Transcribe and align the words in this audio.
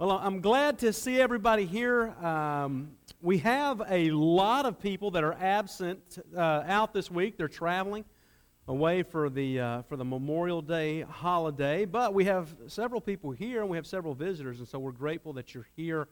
Well, 0.00 0.12
I'm 0.12 0.40
glad 0.40 0.78
to 0.78 0.94
see 0.94 1.20
everybody 1.20 1.66
here. 1.66 2.08
Um, 2.24 2.92
we 3.20 3.36
have 3.36 3.82
a 3.86 4.10
lot 4.12 4.64
of 4.64 4.80
people 4.80 5.10
that 5.10 5.22
are 5.22 5.34
absent 5.34 6.24
uh, 6.34 6.62
out 6.66 6.94
this 6.94 7.10
week. 7.10 7.36
They're 7.36 7.48
traveling 7.48 8.06
away 8.66 9.02
for 9.02 9.28
the, 9.28 9.60
uh, 9.60 9.82
for 9.82 9.98
the 9.98 10.04
Memorial 10.06 10.62
Day 10.62 11.02
holiday. 11.02 11.84
But 11.84 12.14
we 12.14 12.24
have 12.24 12.48
several 12.66 13.02
people 13.02 13.32
here, 13.32 13.60
and 13.60 13.68
we 13.68 13.76
have 13.76 13.86
several 13.86 14.14
visitors, 14.14 14.58
and 14.60 14.66
so 14.66 14.78
we're 14.78 14.90
grateful 14.92 15.34
that 15.34 15.52
you're 15.54 15.68
here. 15.76 16.08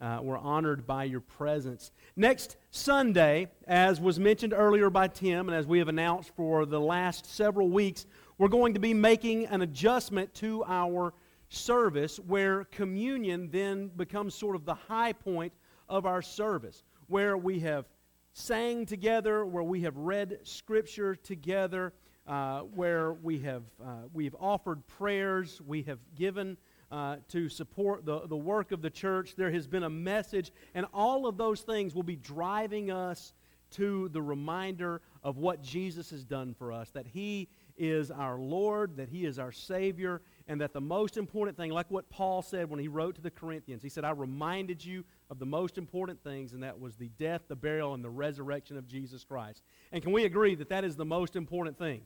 Uh, 0.00 0.20
we're 0.22 0.38
honored 0.38 0.86
by 0.86 1.02
your 1.02 1.18
presence. 1.18 1.90
Next 2.14 2.56
Sunday, 2.70 3.48
as 3.66 4.00
was 4.00 4.20
mentioned 4.20 4.52
earlier 4.52 4.88
by 4.88 5.08
Tim, 5.08 5.48
and 5.48 5.58
as 5.58 5.66
we 5.66 5.80
have 5.80 5.88
announced 5.88 6.30
for 6.36 6.64
the 6.64 6.78
last 6.78 7.26
several 7.26 7.68
weeks, 7.68 8.06
we're 8.38 8.46
going 8.46 8.74
to 8.74 8.80
be 8.80 8.94
making 8.94 9.46
an 9.46 9.62
adjustment 9.62 10.32
to 10.34 10.62
our 10.68 11.12
service 11.52 12.18
where 12.18 12.64
communion 12.64 13.48
then 13.50 13.88
becomes 13.88 14.34
sort 14.34 14.56
of 14.56 14.64
the 14.64 14.74
high 14.74 15.12
point 15.12 15.52
of 15.88 16.06
our 16.06 16.22
service, 16.22 16.82
where 17.08 17.36
we 17.36 17.60
have 17.60 17.84
sang 18.32 18.86
together, 18.86 19.44
where 19.44 19.62
we 19.62 19.82
have 19.82 19.96
read 19.96 20.38
scripture 20.42 21.14
together, 21.14 21.92
uh, 22.26 22.60
where 22.60 23.12
we 23.12 23.38
have 23.38 23.62
uh, 23.84 23.96
we've 24.14 24.34
offered 24.40 24.86
prayers, 24.86 25.60
we 25.66 25.82
have 25.82 25.98
given 26.16 26.56
uh, 26.90 27.16
to 27.28 27.48
support 27.48 28.06
the, 28.06 28.26
the 28.28 28.36
work 28.36 28.72
of 28.72 28.80
the 28.80 28.90
church. 28.90 29.34
There 29.36 29.50
has 29.50 29.66
been 29.66 29.82
a 29.82 29.90
message, 29.90 30.52
and 30.74 30.86
all 30.94 31.26
of 31.26 31.36
those 31.36 31.60
things 31.60 31.94
will 31.94 32.02
be 32.02 32.16
driving 32.16 32.90
us 32.90 33.34
to 33.72 34.08
the 34.10 34.22
reminder 34.22 35.00
of 35.22 35.38
what 35.38 35.62
Jesus 35.62 36.10
has 36.10 36.24
done 36.24 36.54
for 36.54 36.72
us, 36.72 36.90
that 36.90 37.06
He 37.06 37.48
is 37.76 38.10
our 38.10 38.38
Lord, 38.38 38.96
that 38.96 39.08
He 39.08 39.24
is 39.24 39.38
our 39.38 39.52
Savior, 39.52 40.20
and 40.48 40.60
that 40.60 40.72
the 40.72 40.80
most 40.80 41.16
important 41.16 41.56
thing, 41.56 41.70
like 41.70 41.90
what 41.90 42.08
Paul 42.10 42.42
said 42.42 42.68
when 42.68 42.80
he 42.80 42.88
wrote 42.88 43.14
to 43.16 43.20
the 43.20 43.30
Corinthians, 43.30 43.82
he 43.82 43.88
said, 43.88 44.04
I 44.04 44.10
reminded 44.10 44.84
you 44.84 45.04
of 45.30 45.38
the 45.38 45.46
most 45.46 45.78
important 45.78 46.22
things, 46.22 46.52
and 46.52 46.62
that 46.62 46.78
was 46.78 46.96
the 46.96 47.08
death, 47.18 47.42
the 47.48 47.56
burial, 47.56 47.94
and 47.94 48.04
the 48.04 48.10
resurrection 48.10 48.76
of 48.76 48.86
Jesus 48.86 49.24
Christ. 49.24 49.62
And 49.92 50.02
can 50.02 50.12
we 50.12 50.24
agree 50.24 50.54
that 50.56 50.68
that 50.70 50.84
is 50.84 50.96
the 50.96 51.04
most 51.04 51.36
important 51.36 51.78
thing 51.78 52.02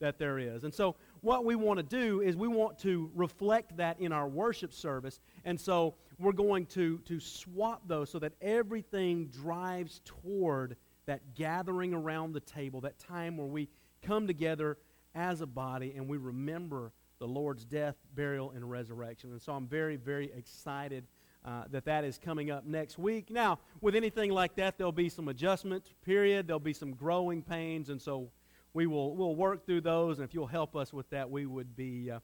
that 0.00 0.18
there 0.18 0.38
is? 0.38 0.64
And 0.64 0.72
so, 0.72 0.96
what 1.22 1.44
we 1.44 1.56
want 1.56 1.78
to 1.78 1.82
do 1.82 2.20
is 2.20 2.36
we 2.36 2.48
want 2.48 2.78
to 2.80 3.10
reflect 3.14 3.76
that 3.78 3.98
in 3.98 4.12
our 4.12 4.28
worship 4.28 4.72
service. 4.72 5.20
And 5.44 5.58
so, 5.58 5.94
we're 6.18 6.32
going 6.32 6.66
to, 6.66 6.98
to 6.98 7.18
swap 7.18 7.82
those 7.86 8.10
so 8.10 8.18
that 8.18 8.34
everything 8.42 9.28
drives 9.28 10.00
toward 10.04 10.76
that 11.08 11.34
gathering 11.34 11.94
around 11.94 12.34
the 12.34 12.40
table, 12.40 12.82
that 12.82 12.98
time 12.98 13.38
where 13.38 13.46
we 13.46 13.66
come 14.02 14.26
together 14.26 14.76
as 15.14 15.40
a 15.40 15.46
body 15.46 15.94
and 15.96 16.06
we 16.06 16.18
remember 16.18 16.92
the 17.18 17.26
Lord's 17.26 17.64
death, 17.64 17.96
burial, 18.14 18.52
and 18.52 18.70
resurrection. 18.70 19.32
And 19.32 19.40
so 19.40 19.54
I'm 19.54 19.66
very, 19.66 19.96
very 19.96 20.30
excited 20.36 21.06
uh, 21.46 21.64
that 21.70 21.86
that 21.86 22.04
is 22.04 22.18
coming 22.18 22.50
up 22.50 22.66
next 22.66 22.98
week. 22.98 23.30
Now, 23.30 23.58
with 23.80 23.94
anything 23.94 24.30
like 24.32 24.54
that, 24.56 24.76
there'll 24.76 24.92
be 24.92 25.08
some 25.08 25.28
adjustment 25.28 25.94
period. 26.04 26.46
There'll 26.46 26.60
be 26.60 26.74
some 26.74 26.92
growing 26.92 27.42
pains, 27.42 27.88
and 27.88 28.00
so 28.00 28.30
we 28.74 28.86
will 28.86 29.16
we'll 29.16 29.34
work 29.34 29.64
through 29.64 29.80
those. 29.80 30.18
And 30.18 30.28
if 30.28 30.34
you'll 30.34 30.46
help 30.46 30.76
us 30.76 30.92
with 30.92 31.08
that, 31.08 31.30
we 31.30 31.46
would 31.46 31.74
be 31.74 32.10
uh, 32.10 32.18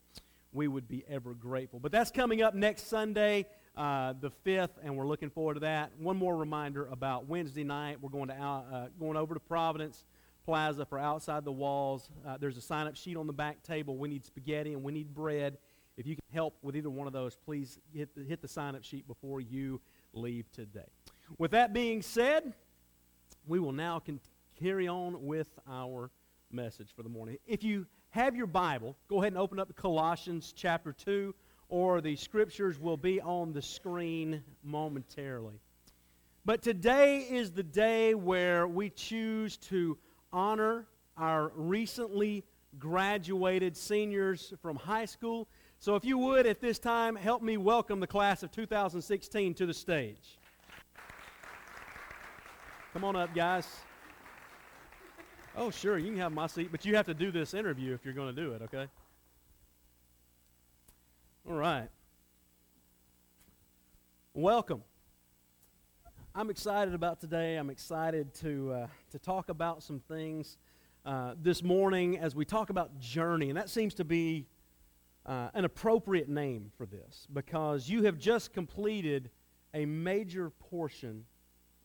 we 0.52 0.68
would 0.68 0.86
be 0.88 1.04
ever 1.08 1.32
grateful. 1.32 1.80
But 1.80 1.90
that's 1.90 2.10
coming 2.10 2.42
up 2.42 2.54
next 2.54 2.88
Sunday, 2.88 3.46
uh, 3.76 4.14
the 4.20 4.30
fifth, 4.30 4.78
and 4.82 4.96
we're 4.96 5.06
looking 5.06 5.30
forward 5.30 5.54
to 5.54 5.60
that. 5.60 5.90
One 5.98 6.16
more 6.16 6.36
reminder 6.36 6.86
about 6.86 7.26
Wednesday 7.26 7.64
night. 7.64 7.98
We're 8.00 8.10
going 8.10 8.28
to 8.28 8.34
uh, 8.34 8.86
going 8.98 9.16
over 9.16 9.34
to 9.34 9.40
Providence 9.40 10.04
plaza 10.44 10.84
for 10.84 10.98
outside 10.98 11.44
the 11.44 11.52
walls. 11.52 12.08
Uh, 12.26 12.36
there's 12.36 12.56
a 12.56 12.60
sign 12.60 12.86
up 12.86 12.96
sheet 12.96 13.16
on 13.16 13.26
the 13.26 13.32
back 13.32 13.62
table. 13.62 13.96
We 13.96 14.08
need 14.08 14.24
spaghetti 14.24 14.74
and 14.74 14.82
we 14.82 14.92
need 14.92 15.14
bread. 15.14 15.58
If 15.96 16.06
you 16.06 16.16
can 16.16 16.34
help 16.34 16.56
with 16.62 16.76
either 16.76 16.90
one 16.90 17.06
of 17.06 17.12
those, 17.12 17.36
please 17.36 17.78
hit 17.94 18.14
the, 18.14 18.24
hit 18.24 18.42
the 18.42 18.48
sign 18.48 18.74
up 18.74 18.84
sheet 18.84 19.06
before 19.06 19.40
you 19.40 19.80
leave 20.12 20.50
today. 20.52 20.88
With 21.38 21.52
that 21.52 21.72
being 21.72 22.02
said, 22.02 22.52
we 23.46 23.58
will 23.58 23.72
now 23.72 24.00
con- 24.00 24.20
carry 24.58 24.88
on 24.88 25.24
with 25.24 25.48
our 25.68 26.10
message 26.50 26.90
for 26.94 27.02
the 27.02 27.08
morning. 27.08 27.38
If 27.46 27.62
you 27.62 27.86
have 28.10 28.36
your 28.36 28.46
Bible, 28.46 28.96
go 29.08 29.18
ahead 29.20 29.32
and 29.32 29.38
open 29.38 29.58
up 29.58 29.74
Colossians 29.76 30.52
chapter 30.54 30.92
2, 30.92 31.34
or 31.74 32.00
the 32.00 32.14
scriptures 32.14 32.78
will 32.78 32.96
be 32.96 33.20
on 33.20 33.52
the 33.52 33.60
screen 33.60 34.40
momentarily. 34.62 35.58
But 36.44 36.62
today 36.62 37.26
is 37.28 37.50
the 37.50 37.64
day 37.64 38.14
where 38.14 38.68
we 38.68 38.90
choose 38.90 39.56
to 39.56 39.98
honor 40.32 40.86
our 41.16 41.50
recently 41.56 42.44
graduated 42.78 43.76
seniors 43.76 44.52
from 44.62 44.76
high 44.76 45.06
school. 45.06 45.48
So, 45.80 45.96
if 45.96 46.04
you 46.04 46.16
would 46.16 46.46
at 46.46 46.60
this 46.60 46.78
time, 46.78 47.16
help 47.16 47.42
me 47.42 47.56
welcome 47.56 47.98
the 47.98 48.06
class 48.06 48.44
of 48.44 48.52
2016 48.52 49.54
to 49.54 49.66
the 49.66 49.74
stage. 49.74 50.38
Come 52.92 53.02
on 53.02 53.16
up, 53.16 53.34
guys. 53.34 53.66
Oh, 55.56 55.72
sure, 55.72 55.98
you 55.98 56.12
can 56.12 56.18
have 56.18 56.32
my 56.32 56.46
seat, 56.46 56.68
but 56.70 56.84
you 56.84 56.94
have 56.94 57.06
to 57.06 57.14
do 57.14 57.32
this 57.32 57.52
interview 57.52 57.94
if 57.94 58.04
you're 58.04 58.14
going 58.14 58.32
to 58.32 58.40
do 58.40 58.52
it, 58.52 58.62
okay? 58.62 58.86
All 61.46 61.56
right. 61.56 61.90
Welcome. 64.32 64.82
I'm 66.34 66.48
excited 66.48 66.94
about 66.94 67.20
today. 67.20 67.56
I'm 67.56 67.68
excited 67.68 68.32
to, 68.36 68.72
uh, 68.72 68.86
to 69.10 69.18
talk 69.18 69.50
about 69.50 69.82
some 69.82 70.00
things 70.00 70.56
uh, 71.04 71.34
this 71.42 71.62
morning 71.62 72.16
as 72.16 72.34
we 72.34 72.46
talk 72.46 72.70
about 72.70 72.98
journey. 72.98 73.50
And 73.50 73.58
that 73.58 73.68
seems 73.68 73.92
to 73.96 74.04
be 74.04 74.46
uh, 75.26 75.50
an 75.52 75.66
appropriate 75.66 76.30
name 76.30 76.72
for 76.78 76.86
this 76.86 77.28
because 77.30 77.90
you 77.90 78.04
have 78.04 78.16
just 78.16 78.54
completed 78.54 79.28
a 79.74 79.84
major 79.84 80.48
portion 80.48 81.26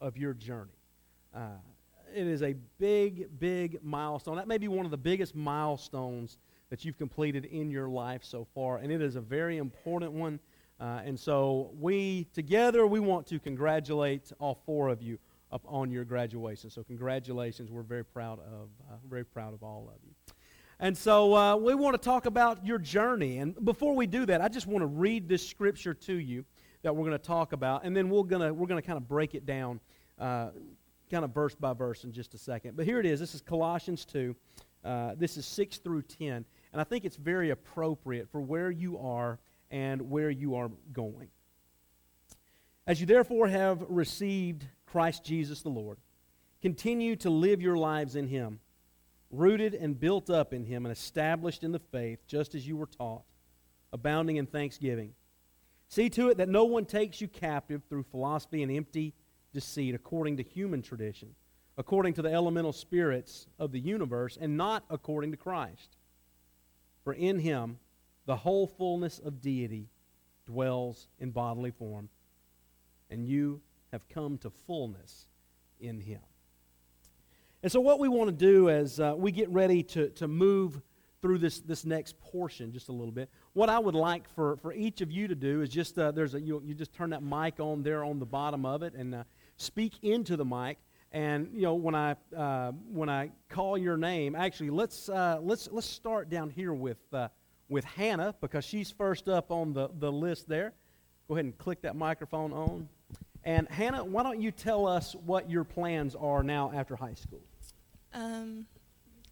of 0.00 0.16
your 0.16 0.32
journey. 0.32 0.78
Uh, 1.34 1.58
it 2.14 2.26
is 2.26 2.42
a 2.42 2.54
big, 2.78 3.38
big 3.38 3.84
milestone. 3.84 4.36
That 4.36 4.48
may 4.48 4.56
be 4.56 4.68
one 4.68 4.86
of 4.86 4.90
the 4.90 4.96
biggest 4.96 5.34
milestones 5.34 6.38
that 6.70 6.84
you've 6.84 6.98
completed 6.98 7.44
in 7.44 7.70
your 7.70 7.88
life 7.88 8.24
so 8.24 8.46
far, 8.54 8.78
and 8.78 8.90
it 8.90 9.02
is 9.02 9.16
a 9.16 9.20
very 9.20 9.58
important 9.58 10.12
one. 10.12 10.40
Uh, 10.80 11.02
and 11.04 11.18
so 11.18 11.70
we 11.78 12.26
together 12.32 12.86
we 12.86 13.00
want 13.00 13.26
to 13.26 13.38
congratulate 13.38 14.32
all 14.38 14.54
four 14.64 14.88
of 14.88 15.02
you 15.02 15.18
up 15.52 15.62
on 15.66 15.90
your 15.90 16.04
graduation. 16.04 16.70
So 16.70 16.82
congratulations. 16.82 17.70
We're 17.70 17.82
very 17.82 18.04
proud 18.04 18.38
of 18.38 18.68
uh, 18.88 18.94
very 19.08 19.24
proud 19.24 19.52
of 19.52 19.62
all 19.62 19.92
of 19.94 20.00
you. 20.04 20.14
And 20.78 20.96
so 20.96 21.34
uh, 21.34 21.56
we 21.56 21.74
want 21.74 21.94
to 21.94 22.02
talk 22.02 22.24
about 22.24 22.64
your 22.64 22.78
journey. 22.78 23.38
And 23.38 23.62
before 23.62 23.94
we 23.94 24.06
do 24.06 24.24
that, 24.26 24.40
I 24.40 24.48
just 24.48 24.66
want 24.66 24.80
to 24.80 24.86
read 24.86 25.28
this 25.28 25.46
scripture 25.46 25.92
to 25.92 26.14
you 26.14 26.44
that 26.82 26.96
we're 26.96 27.04
going 27.04 27.18
to 27.18 27.18
talk 27.18 27.52
about, 27.52 27.84
and 27.84 27.94
then 27.94 28.08
we're 28.08 28.22
going 28.22 28.40
to 28.40 28.54
we're 28.54 28.66
to 28.66 28.80
kind 28.80 28.96
of 28.96 29.06
break 29.06 29.34
it 29.34 29.44
down, 29.44 29.80
uh, 30.18 30.48
kind 31.10 31.24
of 31.24 31.34
verse 31.34 31.54
by 31.54 31.74
verse 31.74 32.04
in 32.04 32.12
just 32.12 32.32
a 32.32 32.38
second. 32.38 32.76
But 32.76 32.86
here 32.86 32.98
it 32.98 33.04
is. 33.04 33.20
This 33.20 33.34
is 33.34 33.42
Colossians 33.42 34.06
two. 34.06 34.34
Uh, 34.82 35.14
this 35.18 35.36
is 35.36 35.44
six 35.44 35.76
through 35.76 36.02
ten, 36.02 36.46
and 36.72 36.80
I 36.80 36.84
think 36.84 37.04
it's 37.04 37.16
very 37.16 37.50
appropriate 37.50 38.28
for 38.30 38.40
where 38.40 38.70
you 38.70 38.98
are 38.98 39.38
and 39.70 40.10
where 40.10 40.30
you 40.30 40.54
are 40.56 40.70
going. 40.92 41.28
As 42.86 43.00
you 43.00 43.06
therefore 43.06 43.48
have 43.48 43.84
received 43.88 44.66
Christ 44.86 45.24
Jesus 45.24 45.62
the 45.62 45.68
Lord, 45.68 45.98
continue 46.60 47.16
to 47.16 47.30
live 47.30 47.60
your 47.60 47.76
lives 47.76 48.16
in 48.16 48.26
Him, 48.26 48.60
rooted 49.30 49.74
and 49.74 49.98
built 49.98 50.30
up 50.30 50.52
in 50.52 50.64
Him 50.64 50.86
and 50.86 50.92
established 50.92 51.62
in 51.62 51.72
the 51.72 51.78
faith, 51.78 52.26
just 52.26 52.54
as 52.54 52.66
you 52.66 52.76
were 52.76 52.86
taught, 52.86 53.22
abounding 53.92 54.36
in 54.36 54.46
thanksgiving. 54.46 55.12
See 55.88 56.08
to 56.10 56.28
it 56.30 56.38
that 56.38 56.48
no 56.48 56.64
one 56.64 56.84
takes 56.84 57.20
you 57.20 57.28
captive 57.28 57.82
through 57.88 58.04
philosophy 58.04 58.62
and 58.62 58.70
empty 58.70 59.14
deceit, 59.52 59.94
according 59.94 60.36
to 60.36 60.42
human 60.42 60.82
tradition, 60.82 61.34
according 61.76 62.14
to 62.14 62.22
the 62.22 62.32
elemental 62.32 62.72
spirits 62.72 63.48
of 63.58 63.72
the 63.72 63.80
universe, 63.80 64.38
and 64.40 64.56
not 64.56 64.84
according 64.88 65.32
to 65.32 65.36
Christ. 65.36 65.96
For 67.04 67.12
in 67.12 67.38
Him, 67.38 67.78
the 68.26 68.36
whole 68.36 68.66
fullness 68.66 69.18
of 69.18 69.40
deity 69.40 69.88
dwells 70.46 71.08
in 71.18 71.30
bodily 71.30 71.70
form, 71.70 72.08
and 73.10 73.26
you 73.26 73.60
have 73.92 74.08
come 74.08 74.38
to 74.38 74.50
fullness 74.66 75.26
in 75.80 76.00
him. 76.00 76.20
And 77.62 77.70
so, 77.70 77.80
what 77.80 77.98
we 77.98 78.08
want 78.08 78.28
to 78.28 78.36
do 78.36 78.70
as 78.70 79.00
uh, 79.00 79.14
we 79.16 79.32
get 79.32 79.48
ready 79.50 79.82
to, 79.82 80.08
to 80.10 80.28
move 80.28 80.80
through 81.20 81.38
this, 81.38 81.60
this 81.60 81.84
next 81.84 82.18
portion 82.18 82.72
just 82.72 82.88
a 82.88 82.92
little 82.92 83.12
bit, 83.12 83.28
what 83.52 83.68
I 83.68 83.78
would 83.78 83.94
like 83.94 84.28
for, 84.34 84.56
for 84.56 84.72
each 84.72 85.02
of 85.02 85.10
you 85.10 85.28
to 85.28 85.34
do 85.34 85.60
is 85.60 85.68
just 85.68 85.98
uh, 85.98 86.10
there's 86.10 86.34
a 86.34 86.40
you, 86.40 86.62
you 86.64 86.74
just 86.74 86.94
turn 86.94 87.10
that 87.10 87.22
mic 87.22 87.60
on 87.60 87.82
there 87.82 88.04
on 88.04 88.18
the 88.18 88.26
bottom 88.26 88.64
of 88.64 88.82
it 88.82 88.94
and 88.94 89.14
uh, 89.14 89.24
speak 89.56 89.94
into 90.02 90.36
the 90.36 90.44
mic. 90.44 90.78
And 91.12 91.50
you 91.52 91.62
know 91.62 91.74
when 91.74 91.94
I 91.94 92.14
uh, 92.36 92.72
when 92.92 93.08
I 93.08 93.30
call 93.48 93.76
your 93.76 93.96
name, 93.96 94.36
actually 94.36 94.70
let's 94.70 95.08
uh, 95.08 95.40
let's 95.42 95.68
let's 95.72 95.86
start 95.88 96.30
down 96.30 96.50
here 96.50 96.72
with 96.72 96.98
uh, 97.12 97.28
with 97.68 97.84
Hannah 97.84 98.34
because 98.40 98.64
she's 98.64 98.90
first 98.90 99.28
up 99.28 99.50
on 99.50 99.72
the, 99.72 99.88
the 99.98 100.10
list 100.10 100.48
there. 100.48 100.72
Go 101.28 101.34
ahead 101.34 101.44
and 101.46 101.56
click 101.56 101.82
that 101.82 101.96
microphone 101.96 102.52
on. 102.52 102.88
And 103.44 103.68
Hannah, 103.68 104.04
why 104.04 104.22
don't 104.22 104.40
you 104.40 104.50
tell 104.50 104.86
us 104.86 105.14
what 105.24 105.48
your 105.48 105.64
plans 105.64 106.14
are 106.14 106.42
now 106.42 106.70
after 106.74 106.96
high 106.96 107.14
school? 107.14 107.40
Um, 108.12 108.66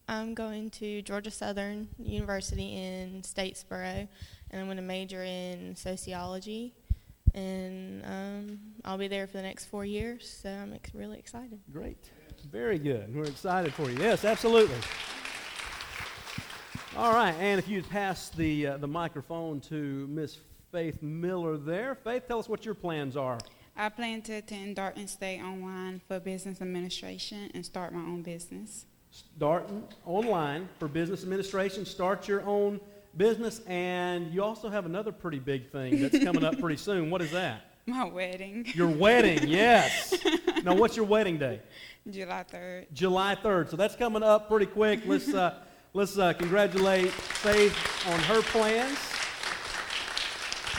I'm 0.09 0.35
going 0.35 0.71
to 0.71 1.03
Georgia 1.03 1.31
Southern 1.31 1.89
University 1.99 2.77
in 2.77 3.23
Statesboro, 3.23 4.09
and 4.51 4.61
I'm 4.61 4.67
going 4.67 4.79
to 4.79 4.83
major 4.83 5.23
in 5.23 5.77
sociology. 5.77 6.73
And 7.35 8.05
um, 8.05 8.59
I'll 8.85 8.99
be 8.99 9.09
there 9.09 9.27
for 9.27 9.39
the 9.39 9.43
next 9.43 9.67
four 9.67 9.85
years. 9.85 10.39
So 10.43 10.51
I'm 10.51 10.73
ex- 10.73 10.95
really 10.95 11.19
excited. 11.19 11.61
Great. 11.73 12.11
Very 12.51 12.79
good. 12.79 13.15
We're 13.15 13.25
excited 13.25 13.75
for 13.75 13.91
you. 13.91 13.99
Yes, 13.99 14.25
absolutely. 14.25 14.77
All 16.97 17.13
right, 17.13 17.35
and 17.39 17.59
if 17.59 17.69
you'd 17.69 17.89
pass 17.89 18.31
the, 18.31 18.69
uh, 18.69 18.77
the 18.79 18.89
microphone 18.89 19.61
to 19.63 20.07
Miss 20.09 20.39
Faith 20.73 21.03
Miller 21.03 21.57
there. 21.57 21.95
Faith, 21.95 22.27
tell 22.27 22.39
us 22.39 22.49
what 22.49 22.65
your 22.65 22.75
plans 22.75 23.17
are. 23.17 23.39
I 23.77 23.89
plan 23.89 24.23
to 24.23 24.35
attend 24.35 24.77
Darton 24.77 25.07
State 25.07 25.41
Online 25.41 26.01
for 26.09 26.19
Business 26.19 26.61
Administration 26.61 27.51
and 27.55 27.65
start 27.65 27.93
my 27.93 28.01
own 28.01 28.23
business. 28.23 28.87
Starting 29.11 29.85
online 30.05 30.69
for 30.79 30.89
business 30.89 31.23
administration, 31.23 31.87
start 31.87 32.29
your 32.29 32.43
own 32.43 32.81
business, 33.19 33.61
and 33.67 34.33
you 34.33 34.43
also 34.43 34.71
have 34.71 34.87
another 34.87 35.13
pretty 35.13 35.41
big 35.41 35.71
thing 35.71 36.01
that's 36.01 36.19
coming 36.25 36.45
up 36.45 36.59
pretty 36.59 36.77
soon. 36.77 37.11
What 37.11 37.21
is 37.21 37.33
that? 37.33 37.65
My 37.87 38.05
wedding, 38.05 38.67
Your 38.75 38.89
wedding, 38.89 39.41
yes. 39.49 40.15
Now, 40.63 40.75
what's 40.75 40.95
your 40.95 41.07
wedding 41.07 41.39
day? 41.39 41.61
July 42.09 42.45
3rd. 42.51 42.87
July 42.93 43.35
3rd. 43.35 43.71
So 43.71 43.77
that's 43.77 43.97
coming 43.97 44.23
up 44.23 44.49
pretty 44.49 44.67
quick. 44.67 45.01
Let's, 45.07 45.33
uh, 45.33 45.55
let's 45.95 46.19
uh, 46.19 46.35
congratulate 46.35 47.11
Faith 47.11 47.75
on 48.09 48.19
her 48.21 48.43
plans. 48.43 48.99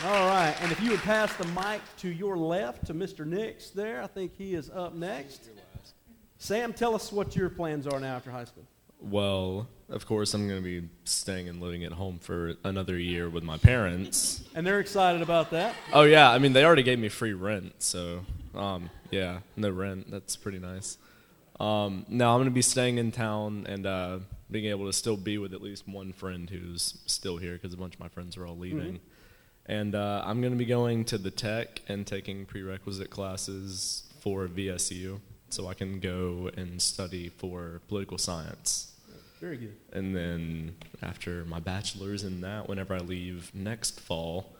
All 0.05 0.27
right. 0.27 0.55
And 0.61 0.71
if 0.71 0.79
you 0.81 0.91
would 0.91 1.01
pass 1.01 1.33
the 1.35 1.47
mic 1.47 1.81
to 1.97 2.09
your 2.09 2.37
left 2.37 2.85
to 2.87 2.93
Mr. 2.93 3.25
Nix 3.25 3.71
there, 3.71 4.01
I 4.03 4.07
think 4.07 4.35
he 4.37 4.53
is 4.53 4.69
up 4.69 4.93
next. 4.93 5.49
Sam, 6.37 6.73
tell 6.73 6.95
us 6.95 7.11
what 7.11 7.35
your 7.35 7.49
plans 7.49 7.85
are 7.85 7.99
now 7.99 8.15
after 8.15 8.31
high 8.31 8.45
school. 8.45 8.65
Well, 9.01 9.67
of 9.89 10.05
course, 10.05 10.33
I'm 10.33 10.47
going 10.47 10.61
to 10.61 10.81
be 10.81 10.89
staying 11.03 11.49
and 11.49 11.61
living 11.61 11.83
at 11.83 11.93
home 11.93 12.19
for 12.19 12.55
another 12.63 12.97
year 12.97 13.29
with 13.29 13.43
my 13.43 13.57
parents. 13.57 14.43
And 14.53 14.65
they're 14.65 14.79
excited 14.79 15.21
about 15.21 15.51
that. 15.51 15.73
Oh 15.93 16.03
yeah, 16.03 16.29
I 16.29 16.37
mean 16.39 16.53
they 16.53 16.63
already 16.65 16.83
gave 16.83 16.99
me 16.99 17.09
free 17.09 17.33
rent, 17.33 17.73
so 17.79 18.25
um, 18.53 18.89
yeah, 19.11 19.39
no 19.55 19.69
rent. 19.69 20.11
That's 20.11 20.35
pretty 20.35 20.59
nice. 20.59 20.97
Um, 21.59 22.05
now 22.07 22.31
I'm 22.31 22.37
going 22.37 22.45
to 22.45 22.51
be 22.51 22.61
staying 22.61 22.97
in 22.99 23.11
town 23.11 23.65
and 23.67 23.85
uh, 23.85 24.19
being 24.49 24.65
able 24.65 24.85
to 24.85 24.93
still 24.93 25.17
be 25.17 25.37
with 25.37 25.53
at 25.53 25.61
least 25.61 25.87
one 25.87 26.13
friend 26.13 26.49
who's 26.49 26.99
still 27.05 27.37
here 27.37 27.53
because 27.53 27.73
a 27.73 27.77
bunch 27.77 27.95
of 27.95 27.99
my 27.99 28.07
friends 28.07 28.37
are 28.37 28.45
all 28.45 28.57
leaving. 28.57 28.99
And 29.65 29.93
uh, 29.93 30.23
I'm 30.25 30.41
going 30.41 30.53
to 30.53 30.57
be 30.57 30.65
going 30.65 31.05
to 31.05 31.17
the 31.17 31.29
tech 31.29 31.81
and 31.87 32.07
taking 32.07 32.45
prerequisite 32.45 33.09
classes 33.09 34.03
for 34.21 34.47
VSU, 34.47 35.19
so 35.53 35.67
I 35.67 35.73
can 35.73 35.99
go 35.99 36.49
and 36.55 36.81
study 36.81 37.29
for 37.29 37.81
political 37.87 38.17
science. 38.17 38.93
Very 39.39 39.57
good. 39.57 39.75
And 39.93 40.15
then 40.15 40.75
after 41.01 41.45
my 41.45 41.59
bachelor's 41.59 42.23
in 42.23 42.41
that, 42.41 42.67
whenever 42.67 42.93
I 42.93 42.97
leave 42.97 43.51
next 43.53 43.99
fall, 43.99 44.53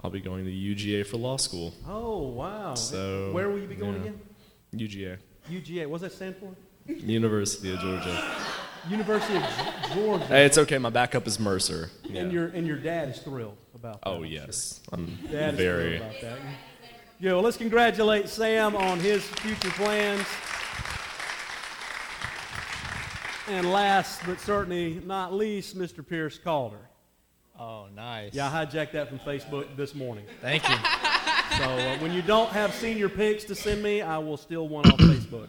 I'll 0.00 0.10
be 0.10 0.20
going 0.20 0.44
to 0.44 0.50
UGA 0.50 1.06
for 1.06 1.16
law 1.16 1.36
school. 1.36 1.74
Oh, 1.86 2.28
wow. 2.28 2.74
So, 2.74 3.32
Where 3.32 3.48
will 3.48 3.58
you 3.58 3.66
be 3.66 3.74
going 3.74 3.94
yeah. 3.94 4.00
again? 4.00 4.20
UGA, 4.74 5.18
UGA. 5.50 5.86
What's 5.88 6.02
that 6.02 6.12
stand 6.12 6.36
for? 6.36 6.54
University 6.86 7.72
of 7.72 7.80
Georgia. 7.80 8.36
University 8.88 9.36
of 9.36 9.42
Georgia. 9.92 10.26
Hey, 10.26 10.46
it's 10.46 10.56
okay. 10.58 10.78
My 10.78 10.90
backup 10.90 11.26
is 11.26 11.40
Mercer. 11.40 11.90
Yeah. 12.04 12.22
And 12.22 12.32
your 12.32 12.46
and 12.48 12.66
your 12.66 12.78
dad 12.78 13.08
is 13.08 13.18
thrilled 13.18 13.56
about 13.74 13.98
oh, 14.04 14.12
that. 14.12 14.16
oh 14.18 14.22
I'm 14.22 14.30
sure. 14.30 14.44
yes, 14.46 14.80
I'm 14.92 15.18
Dad 15.30 15.54
is 15.54 15.60
very. 15.60 15.98
thrilled 15.98 16.10
about 16.10 16.20
that. 16.22 16.38
Yeah, 17.20 17.32
well, 17.32 17.42
let's 17.42 17.56
congratulate 17.56 18.28
Sam 18.28 18.76
on 18.76 19.00
his 19.00 19.24
future 19.24 19.70
plans. 19.70 20.24
And 23.48 23.72
last 23.72 24.20
but 24.24 24.38
certainly 24.40 25.02
not 25.04 25.32
least, 25.32 25.76
Mr. 25.76 26.06
Pierce 26.06 26.38
Calder. 26.38 26.88
Oh, 27.58 27.86
nice. 27.92 28.34
Yeah, 28.34 28.46
I 28.46 28.64
hijacked 28.64 28.92
that 28.92 29.08
from 29.08 29.18
Facebook 29.18 29.74
this 29.76 29.96
morning. 29.96 30.26
Thank 30.40 30.68
you. 30.68 30.76
So 31.56 31.64
uh, 31.64 31.98
when 31.98 32.12
you 32.12 32.22
don't 32.22 32.50
have 32.50 32.72
senior 32.72 33.08
pics 33.08 33.42
to 33.44 33.54
send 33.56 33.82
me, 33.82 34.00
I 34.00 34.18
will 34.18 34.36
steal 34.36 34.68
one 34.68 34.86
off 34.86 34.98
Facebook. 35.00 35.48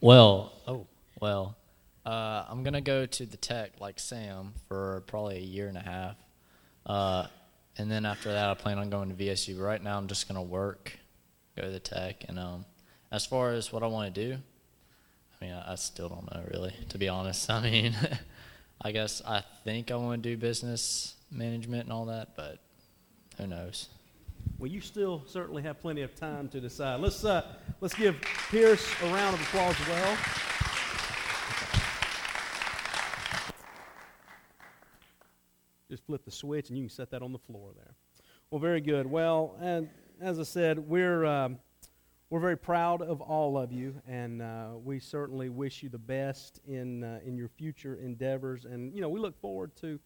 well, 0.00 0.52
oh, 0.66 0.88
well, 1.20 1.56
uh, 2.04 2.44
I'm 2.48 2.64
gonna 2.64 2.80
go 2.80 3.06
to 3.06 3.26
the 3.26 3.36
tech 3.36 3.74
like 3.78 4.00
Sam 4.00 4.54
for 4.66 5.04
probably 5.06 5.36
a 5.36 5.42
year 5.42 5.68
and 5.68 5.76
a 5.76 5.82
half, 5.82 6.16
uh, 6.86 7.26
and 7.78 7.90
then 7.90 8.04
after 8.04 8.32
that, 8.32 8.50
I 8.50 8.54
plan 8.54 8.78
on 8.78 8.90
going 8.90 9.08
to 9.08 9.14
VSU. 9.14 9.56
But 9.56 9.64
right 9.64 9.82
now, 9.82 9.98
I'm 9.98 10.06
just 10.06 10.28
gonna 10.28 10.42
work, 10.42 10.98
go 11.56 11.62
to 11.62 11.70
the 11.70 11.80
tech, 11.80 12.24
and 12.28 12.38
um, 12.38 12.64
as 13.10 13.26
far 13.26 13.52
as 13.52 13.72
what 13.72 13.82
I 13.82 13.86
want 13.86 14.14
to 14.14 14.28
do, 14.28 14.38
I 15.40 15.44
mean, 15.44 15.54
I, 15.54 15.72
I 15.72 15.74
still 15.76 16.08
don't 16.08 16.32
know 16.32 16.42
really, 16.52 16.74
to 16.90 16.98
be 16.98 17.08
honest. 17.08 17.50
I 17.50 17.62
mean, 17.62 17.96
I 18.80 18.92
guess 18.92 19.22
I 19.26 19.42
think 19.64 19.90
I 19.90 19.96
want 19.96 20.22
to 20.22 20.28
do 20.30 20.36
business 20.36 21.14
management 21.30 21.84
and 21.84 21.92
all 21.92 22.06
that, 22.06 22.36
but 22.36 22.58
who 23.38 23.46
knows? 23.46 23.88
Well, 24.58 24.70
you 24.70 24.80
still 24.80 25.22
certainly 25.26 25.62
have 25.62 25.80
plenty 25.80 26.02
of 26.02 26.14
time 26.14 26.48
to 26.50 26.60
decide. 26.60 27.00
Let's 27.00 27.24
uh, 27.24 27.42
let's 27.80 27.94
give 27.94 28.20
Pierce 28.50 28.86
a 29.02 29.06
round 29.06 29.34
of 29.34 29.40
applause 29.40 29.74
as 29.80 29.88
well. 29.88 30.18
Just 35.92 36.06
flip 36.06 36.24
the 36.24 36.30
switch, 36.30 36.70
and 36.70 36.78
you 36.78 36.84
can 36.84 36.88
set 36.88 37.10
that 37.10 37.20
on 37.20 37.32
the 37.32 37.38
floor 37.38 37.72
there. 37.76 37.94
Well, 38.50 38.58
very 38.58 38.80
good. 38.80 39.06
Well, 39.06 39.58
and 39.60 39.90
as 40.22 40.40
I 40.40 40.42
said, 40.42 40.78
we're 40.78 41.26
um, 41.26 41.58
we're 42.30 42.40
very 42.40 42.56
proud 42.56 43.02
of 43.02 43.20
all 43.20 43.58
of 43.58 43.72
you, 43.72 44.00
and 44.08 44.40
uh, 44.40 44.68
we 44.82 45.00
certainly 45.00 45.50
wish 45.50 45.82
you 45.82 45.90
the 45.90 45.98
best 45.98 46.60
in 46.66 47.04
uh, 47.04 47.20
in 47.26 47.36
your 47.36 47.48
future 47.48 47.96
endeavors. 47.96 48.64
And 48.64 48.94
you 48.94 49.02
know, 49.02 49.10
we 49.10 49.20
look 49.20 49.38
forward 49.38 49.76
to 49.82 50.00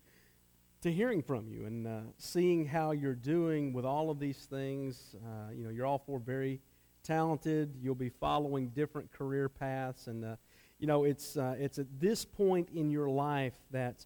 to 0.81 0.93
hearing 0.93 1.23
from 1.23 1.47
you 1.47 1.67
and 1.67 1.87
uh, 1.87 2.00
seeing 2.19 2.67
how 2.67 2.91
you're 2.91 3.15
doing 3.15 3.73
with 3.73 3.85
all 3.85 4.11
of 4.11 4.19
these 4.19 4.39
things. 4.50 5.15
Uh, 5.25 5.53
you 5.53 5.62
know, 5.62 5.71
you're 5.71 5.87
all 5.87 6.03
four 6.05 6.19
very 6.19 6.61
talented. 7.05 7.77
You'll 7.81 7.94
be 7.94 8.09
following 8.11 8.71
different 8.71 9.12
career 9.12 9.49
paths, 9.49 10.09
and 10.09 10.25
uh, 10.25 10.35
you 10.81 10.89
know, 10.89 11.05
it's 11.05 11.37
uh, 11.37 11.55
it's 11.61 11.79
at 11.79 11.87
this 12.00 12.25
point 12.25 12.71
in 12.71 12.91
your 12.91 13.09
life 13.09 13.55
that. 13.71 14.05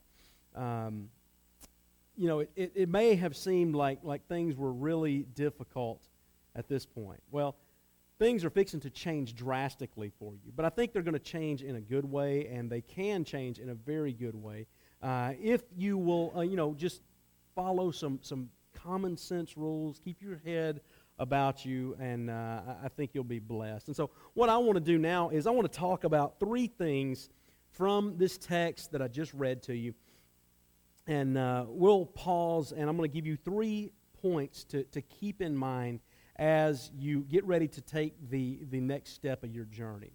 Um, 0.54 1.08
you 2.20 2.28
know, 2.28 2.40
it, 2.40 2.50
it, 2.54 2.72
it 2.74 2.88
may 2.88 3.14
have 3.14 3.34
seemed 3.36 3.74
like, 3.74 4.00
like 4.02 4.26
things 4.28 4.54
were 4.54 4.72
really 4.72 5.20
difficult 5.34 6.02
at 6.54 6.68
this 6.68 6.84
point. 6.84 7.20
Well, 7.30 7.56
things 8.18 8.44
are 8.44 8.50
fixing 8.50 8.80
to 8.80 8.90
change 8.90 9.34
drastically 9.34 10.12
for 10.18 10.34
you, 10.34 10.52
but 10.54 10.64
I 10.66 10.68
think 10.68 10.92
they're 10.92 11.02
going 11.02 11.14
to 11.14 11.18
change 11.18 11.62
in 11.62 11.76
a 11.76 11.80
good 11.80 12.04
way, 12.04 12.46
and 12.48 12.68
they 12.68 12.82
can 12.82 13.24
change 13.24 13.58
in 13.58 13.70
a 13.70 13.74
very 13.74 14.12
good 14.12 14.34
way 14.34 14.66
uh, 15.02 15.32
if 15.40 15.62
you 15.76 15.96
will, 15.96 16.32
uh, 16.36 16.40
you 16.42 16.56
know, 16.56 16.74
just 16.74 17.00
follow 17.54 17.90
some 17.90 18.18
some 18.22 18.50
common 18.74 19.16
sense 19.16 19.56
rules. 19.56 19.98
Keep 20.04 20.20
your 20.22 20.40
head 20.44 20.80
about 21.18 21.64
you, 21.64 21.96
and 21.98 22.30
uh, 22.30 22.32
I- 22.66 22.76
I 22.84 22.88
think 22.88 23.12
you'll 23.14 23.24
be 23.24 23.38
blessed. 23.38 23.88
And 23.88 23.96
so, 23.96 24.10
what 24.34 24.48
I 24.50 24.58
want 24.58 24.74
to 24.74 24.80
do 24.84 24.98
now 24.98 25.30
is 25.30 25.46
I 25.46 25.50
want 25.50 25.70
to 25.72 25.78
talk 25.78 26.04
about 26.04 26.38
three 26.38 26.66
things 26.66 27.30
from 27.70 28.18
this 28.18 28.36
text 28.36 28.92
that 28.92 29.00
I 29.00 29.08
just 29.08 29.32
read 29.34 29.62
to 29.64 29.74
you, 29.74 29.94
and 31.10 31.36
uh, 31.36 31.64
we'll 31.66 32.06
pause, 32.06 32.70
and 32.70 32.88
I'm 32.88 32.96
going 32.96 33.10
to 33.10 33.12
give 33.12 33.26
you 33.26 33.36
three 33.36 33.90
points 34.22 34.62
to, 34.64 34.84
to 34.84 35.02
keep 35.02 35.42
in 35.42 35.56
mind 35.56 35.98
as 36.36 36.92
you 36.96 37.22
get 37.22 37.44
ready 37.44 37.66
to 37.66 37.80
take 37.80 38.14
the, 38.30 38.60
the 38.70 38.78
next 38.78 39.14
step 39.14 39.42
of 39.42 39.52
your 39.52 39.64
journey. 39.64 40.12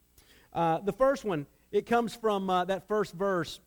Uh, 0.54 0.80
the 0.80 0.94
first 0.94 1.26
one, 1.26 1.48
it 1.74 1.86
comes 1.86 2.16
from 2.16 2.50
uh, 2.50 2.64
that 2.64 2.88
first 2.88 3.14
verse, 3.14 3.60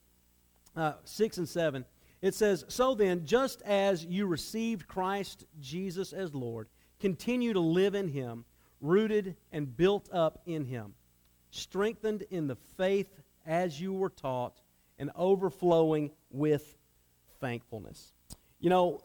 uh, 0.74 0.94
6 1.04 1.36
and 1.36 1.46
7. 1.46 1.84
It 2.22 2.34
says, 2.34 2.64
So 2.68 2.94
then, 2.94 3.26
just 3.26 3.60
as 3.60 4.06
you 4.06 4.24
received 4.24 4.88
Christ 4.88 5.44
Jesus 5.60 6.14
as 6.14 6.34
Lord, 6.34 6.68
continue 6.98 7.52
to 7.52 7.60
live 7.60 7.94
in 7.94 8.08
him, 8.08 8.46
rooted 8.80 9.36
and 9.52 9.76
built 9.76 10.08
up 10.14 10.40
in 10.46 10.64
him, 10.64 10.94
strengthened 11.50 12.24
in 12.30 12.46
the 12.46 12.56
faith 12.78 13.20
as 13.44 13.78
you 13.78 13.92
were 13.92 14.08
taught, 14.08 14.62
and 14.98 15.10
overflowing 15.14 16.10
with 16.30 16.77
thankfulness. 17.40 18.12
You 18.60 18.70
know, 18.70 19.00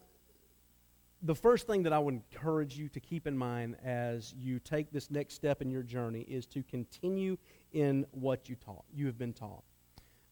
the 1.22 1.34
first 1.34 1.66
thing 1.66 1.82
that 1.84 1.92
I 1.92 1.98
would 1.98 2.14
encourage 2.14 2.76
you 2.76 2.88
to 2.90 3.00
keep 3.00 3.26
in 3.26 3.36
mind 3.36 3.76
as 3.82 4.34
you 4.36 4.58
take 4.58 4.92
this 4.92 5.10
next 5.10 5.34
step 5.34 5.62
in 5.62 5.70
your 5.70 5.82
journey 5.82 6.20
is 6.22 6.44
to 6.46 6.62
continue 6.62 7.38
in 7.72 8.04
what 8.10 8.48
you 8.48 8.56
taught. 8.56 8.84
You 8.92 9.06
have 9.06 9.16
been 9.16 9.32
taught. 9.32 9.64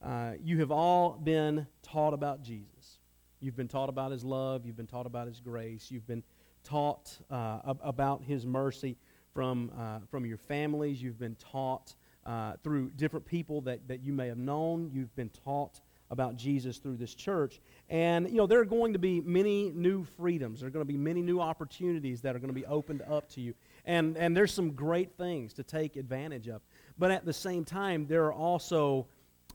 Uh, 0.03 0.33
you 0.43 0.59
have 0.59 0.71
all 0.71 1.13
been 1.13 1.67
taught 1.83 2.13
about 2.13 2.43
Jesus. 2.43 2.99
You've 3.41 3.57
been 3.57 3.69
taught 3.69 3.89
about 3.89 4.13
his 4.13 4.25
love. 4.25 4.67
You've 4.67 4.77
been 4.77 4.87
taught 4.87 5.07
about 5.07 5.29
his 5.29 5.41
grace. 5.41 5.91
You've 5.91 6.07
been 6.07 6.23
taught 6.63 7.19
uh, 7.31 7.61
ab- 7.69 7.81
about 7.83 8.23
his 8.23 8.47
mercy 8.47 8.97
from, 9.33 9.71
uh, 9.79 10.01
from 10.11 10.27
your 10.27 10.37
families. 10.37 11.03
You've 11.03 11.19
been 11.19 11.37
taught 11.37 11.95
uh, 12.27 12.55
through 12.63 12.91
different 12.91 13.25
people 13.25 13.61
that, 13.63 13.89
that 13.89 14.01
you 14.01 14.13
may 14.13 14.29
have 14.29 14.39
known. 14.39 14.91
You've 14.93 15.15
been 15.17 15.31
taught 15.31 15.81
about 16.12 16.37
Jesus 16.37 16.76
through 16.76 16.99
this 16.99 17.14
church. 17.14 17.59
And, 17.88 18.28
you 18.28 18.37
know, 18.37 18.47
there 18.47 18.61
are 18.61 18.66
going 18.66 18.92
to 18.92 18.99
be 18.99 19.23
many 19.23 19.71
new 19.71 20.04
freedoms. 20.04 20.61
There 20.61 20.69
are 20.69 20.71
going 20.71 20.87
to 20.87 20.92
be 20.92 20.99
many 20.99 21.23
new 21.23 21.40
opportunities 21.40 22.21
that 22.21 22.37
are 22.37 22.38
going 22.38 22.50
to 22.50 22.54
be 22.54 22.66
opened 22.66 23.02
up 23.11 23.31
to 23.31 23.40
you. 23.40 23.54
And, 23.87 24.19
and 24.19 24.37
there's 24.37 24.52
some 24.52 24.73
great 24.73 25.16
things 25.16 25.54
to 25.54 25.62
take 25.62 25.97
advantage 25.97 26.49
of. 26.49 26.61
But 26.99 27.11
at 27.12 27.25
the 27.25 27.33
same 27.33 27.64
time, 27.64 28.07
there 28.07 28.26
are 28.26 28.33
also, 28.33 29.07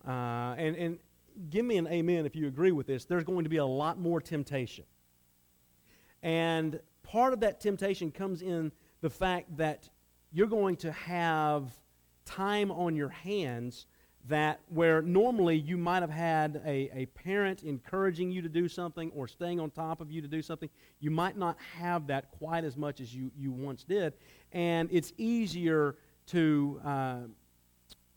uh, 0.05 0.55
and, 0.57 0.75
and 0.75 0.99
give 1.51 1.63
me 1.63 1.77
an 1.77 1.87
amen 1.87 2.25
if 2.25 2.35
you 2.35 2.47
agree 2.47 2.71
with 2.71 2.87
this, 2.87 3.05
there's 3.05 3.23
going 3.23 3.43
to 3.43 3.49
be 3.51 3.57
a 3.57 3.65
lot 3.65 3.99
more 3.99 4.19
temptation. 4.19 4.85
And 6.23 6.79
part 7.03 7.33
of 7.33 7.39
that 7.41 7.61
temptation 7.61 8.09
comes 8.11 8.41
in 8.41 8.71
the 9.01 9.11
fact 9.11 9.55
that 9.57 9.87
you're 10.33 10.47
going 10.47 10.75
to 10.77 10.91
have 10.91 11.71
time 12.25 12.71
on 12.71 12.95
your 12.95 13.09
hands 13.09 13.85
that 14.27 14.59
where 14.69 15.01
normally 15.01 15.57
you 15.57 15.77
might 15.77 16.01
have 16.01 16.09
had 16.09 16.61
a, 16.65 16.89
a 16.93 17.05
parent 17.07 17.63
encouraging 17.63 18.31
you 18.31 18.41
to 18.41 18.49
do 18.49 18.67
something 18.67 19.11
or 19.15 19.27
staying 19.27 19.59
on 19.59 19.69
top 19.69 20.01
of 20.01 20.11
you 20.11 20.21
to 20.21 20.27
do 20.27 20.41
something, 20.41 20.69
you 20.99 21.11
might 21.11 21.37
not 21.37 21.57
have 21.77 22.07
that 22.07 22.31
quite 22.31 22.63
as 22.63 22.75
much 22.75 22.99
as 22.99 23.13
you, 23.13 23.31
you 23.37 23.51
once 23.51 23.83
did. 23.83 24.13
And 24.51 24.89
it's 24.91 25.13
easier 25.17 25.95
to, 26.27 26.81
uh, 26.83 27.17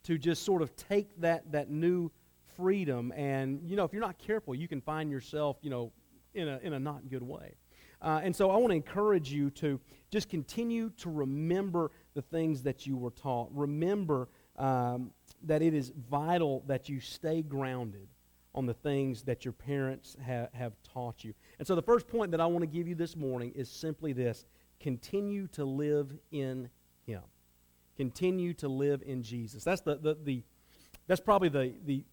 to 0.03 0.17
just 0.17 0.43
sort 0.43 0.61
of 0.61 0.75
take 0.75 1.19
that, 1.21 1.49
that 1.51 1.69
new 1.69 2.11
freedom 2.57 3.13
and, 3.15 3.61
you 3.63 3.75
know, 3.75 3.85
if 3.85 3.93
you're 3.93 4.01
not 4.01 4.17
careful, 4.17 4.53
you 4.53 4.67
can 4.67 4.81
find 4.81 5.09
yourself, 5.09 5.57
you 5.61 5.69
know, 5.69 5.91
in 6.33 6.47
a, 6.47 6.59
in 6.63 6.73
a 6.73 6.79
not 6.79 7.09
good 7.09 7.23
way. 7.23 7.55
Uh, 8.01 8.19
and 8.23 8.35
so 8.35 8.49
I 8.49 8.57
want 8.57 8.71
to 8.71 8.75
encourage 8.75 9.31
you 9.31 9.49
to 9.51 9.79
just 10.09 10.27
continue 10.27 10.89
to 10.97 11.09
remember 11.09 11.91
the 12.15 12.21
things 12.21 12.63
that 12.63 12.87
you 12.87 12.97
were 12.97 13.11
taught. 13.11 13.49
Remember 13.53 14.27
um, 14.57 15.11
that 15.43 15.61
it 15.61 15.73
is 15.73 15.91
vital 16.09 16.63
that 16.67 16.89
you 16.89 16.99
stay 16.99 17.41
grounded 17.41 18.07
on 18.53 18.65
the 18.65 18.73
things 18.73 19.23
that 19.23 19.45
your 19.45 19.53
parents 19.53 20.17
ha- 20.25 20.47
have 20.53 20.73
taught 20.93 21.23
you. 21.23 21.33
And 21.57 21.67
so 21.67 21.75
the 21.75 21.81
first 21.81 22.07
point 22.07 22.31
that 22.31 22.41
I 22.41 22.45
want 22.45 22.63
to 22.63 22.67
give 22.67 22.87
you 22.87 22.95
this 22.95 23.15
morning 23.15 23.53
is 23.55 23.69
simply 23.69 24.13
this 24.13 24.45
continue 24.79 25.47
to 25.47 25.63
live 25.63 26.11
in 26.31 26.69
Him. 27.05 27.21
Continue 27.95 28.53
to 28.55 28.67
live 28.67 29.03
in 29.05 29.23
Jesus. 29.23 29.63
That's, 29.63 29.81
the, 29.81 29.95
the, 29.95 30.17
the, 30.23 30.43
that's 31.07 31.21
probably 31.21 31.49
the, 31.49 31.73
the 31.85 32.03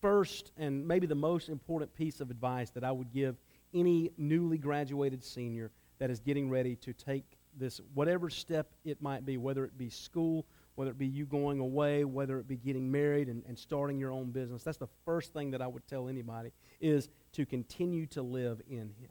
first 0.00 0.52
and 0.56 0.86
maybe 0.86 1.06
the 1.06 1.14
most 1.14 1.48
important 1.48 1.94
piece 1.94 2.20
of 2.20 2.30
advice 2.30 2.70
that 2.70 2.84
I 2.84 2.92
would 2.92 3.12
give 3.12 3.36
any 3.74 4.10
newly 4.16 4.58
graduated 4.58 5.22
senior 5.22 5.70
that 5.98 6.10
is 6.10 6.20
getting 6.20 6.48
ready 6.48 6.76
to 6.76 6.92
take 6.92 7.24
this, 7.58 7.80
whatever 7.94 8.30
step 8.30 8.70
it 8.84 9.02
might 9.02 9.26
be, 9.26 9.36
whether 9.36 9.64
it 9.64 9.76
be 9.76 9.90
school, 9.90 10.46
whether 10.74 10.90
it 10.90 10.98
be 10.98 11.06
you 11.06 11.26
going 11.26 11.60
away, 11.60 12.04
whether 12.04 12.38
it 12.38 12.48
be 12.48 12.56
getting 12.56 12.90
married 12.90 13.28
and, 13.28 13.42
and 13.46 13.58
starting 13.58 13.98
your 13.98 14.12
own 14.12 14.30
business. 14.30 14.62
That's 14.62 14.78
the 14.78 14.88
first 15.04 15.32
thing 15.32 15.50
that 15.50 15.60
I 15.60 15.66
would 15.66 15.86
tell 15.86 16.08
anybody 16.08 16.52
is 16.80 17.08
to 17.32 17.44
continue 17.44 18.06
to 18.06 18.22
live 18.22 18.60
in 18.68 18.92
Him. 19.00 19.10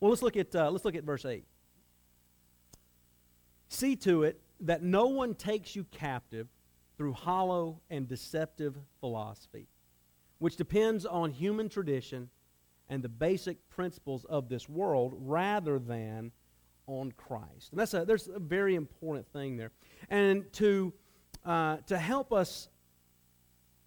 Well, 0.00 0.10
let's 0.10 0.22
look 0.22 0.36
at, 0.36 0.54
uh, 0.54 0.70
let's 0.70 0.84
look 0.84 0.94
at 0.94 1.04
verse 1.04 1.24
8. 1.24 1.44
See 3.68 3.96
to 3.96 4.22
it 4.22 4.40
that 4.60 4.82
no 4.82 5.06
one 5.06 5.34
takes 5.34 5.76
you 5.76 5.84
captive 5.84 6.48
through 6.96 7.12
hollow 7.12 7.80
and 7.90 8.08
deceptive 8.08 8.76
philosophy, 9.00 9.68
which 10.38 10.56
depends 10.56 11.06
on 11.06 11.30
human 11.30 11.68
tradition 11.68 12.28
and 12.88 13.02
the 13.02 13.08
basic 13.08 13.68
principles 13.68 14.24
of 14.24 14.48
this 14.48 14.68
world 14.68 15.14
rather 15.18 15.78
than 15.78 16.32
on 16.88 17.12
Christ. 17.12 17.70
And 17.70 17.78
that's 17.78 17.94
a, 17.94 18.04
there's 18.04 18.28
a 18.28 18.40
very 18.40 18.74
important 18.74 19.30
thing 19.32 19.56
there. 19.56 19.70
And 20.10 20.50
to, 20.54 20.92
uh, 21.44 21.76
to 21.86 21.96
help 21.96 22.32
us 22.32 22.68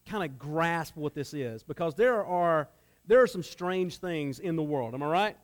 kind 0.06 0.24
of 0.24 0.40
grasp 0.40 0.96
what 0.96 1.14
this 1.14 1.34
is, 1.34 1.64
because 1.64 1.96
there 1.96 2.24
are, 2.24 2.70
there 3.08 3.22
are 3.22 3.28
some 3.28 3.44
strange 3.44 3.98
things 3.98 4.40
in 4.40 4.56
the 4.56 4.64
world. 4.64 4.94
Am 4.94 5.04
I 5.04 5.08
right? 5.08 5.38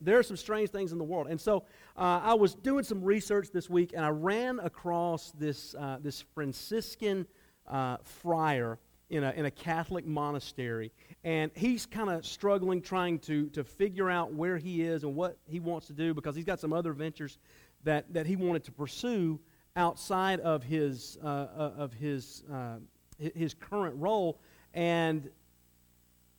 There 0.00 0.18
are 0.18 0.22
some 0.22 0.36
strange 0.36 0.70
things 0.70 0.92
in 0.92 0.98
the 0.98 1.04
world. 1.04 1.28
And 1.28 1.40
so 1.40 1.64
uh, 1.96 2.20
I 2.22 2.34
was 2.34 2.54
doing 2.54 2.84
some 2.84 3.02
research 3.02 3.48
this 3.52 3.70
week, 3.70 3.92
and 3.94 4.04
I 4.04 4.08
ran 4.08 4.58
across 4.60 5.30
this, 5.32 5.74
uh, 5.78 5.98
this 6.00 6.24
Franciscan 6.34 7.26
uh, 7.66 7.98
friar 8.02 8.78
in 9.10 9.24
a, 9.24 9.30
in 9.32 9.44
a 9.44 9.50
Catholic 9.50 10.06
monastery. 10.06 10.92
And 11.22 11.50
he's 11.54 11.84
kind 11.84 12.08
of 12.08 12.24
struggling, 12.24 12.80
trying 12.80 13.18
to, 13.20 13.48
to 13.50 13.62
figure 13.62 14.08
out 14.08 14.32
where 14.32 14.56
he 14.56 14.82
is 14.82 15.04
and 15.04 15.14
what 15.14 15.36
he 15.46 15.60
wants 15.60 15.86
to 15.88 15.92
do 15.92 16.14
because 16.14 16.34
he's 16.34 16.46
got 16.46 16.60
some 16.60 16.72
other 16.72 16.92
ventures 16.92 17.38
that, 17.84 18.12
that 18.14 18.26
he 18.26 18.36
wanted 18.36 18.64
to 18.64 18.72
pursue 18.72 19.38
outside 19.76 20.40
of 20.40 20.62
his, 20.62 21.18
uh, 21.22 21.26
uh 21.26 21.72
of 21.76 21.92
his, 21.92 22.42
uh, 22.52 22.76
his 23.18 23.54
current 23.54 23.94
role 23.96 24.40
and 24.74 25.28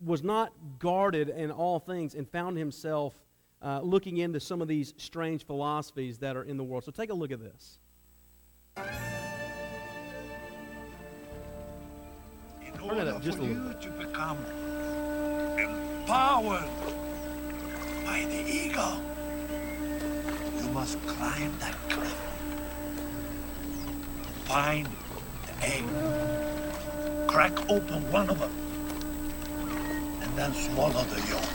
was 0.04 0.24
not 0.24 0.52
guarded 0.80 1.30
in 1.30 1.52
all 1.52 1.80
things 1.80 2.16
and 2.16 2.28
found 2.30 2.58
himself 2.58 3.14
uh, 3.62 3.80
looking 3.82 4.18
into 4.18 4.40
some 4.40 4.62
of 4.62 4.68
these 4.68 4.94
strange 4.98 5.46
philosophies 5.46 6.18
that 6.18 6.36
are 6.36 6.44
in 6.44 6.58
the 6.58 6.64
world. 6.64 6.84
So 6.84 6.92
take 6.92 7.12
a 7.12 7.14
look 7.14 7.32
at 7.32 7.40
this. 7.40 7.78
in 12.62 12.74
it 12.74 12.82
order 12.82 13.12
up 13.12 13.22
just 13.22 13.38
for 13.38 13.44
a 13.44 13.48
you 13.48 13.76
to 13.82 13.90
become 13.92 14.38
empowered 16.12 16.68
by 18.06 18.26
the 18.26 18.44
eagle, 18.46 19.00
you 20.60 20.70
must 20.74 21.00
climb 21.08 21.58
that 21.60 21.74
cliff. 21.88 22.18
Find 24.44 24.90
the 25.48 25.66
egg. 25.66 25.86
Crack 27.28 27.58
open 27.70 28.12
one 28.12 28.30
of 28.30 28.40
them. 28.40 28.52
And 30.22 30.38
then 30.38 30.54
swallow 30.54 31.02
the 31.06 31.22
yolk. 31.30 31.52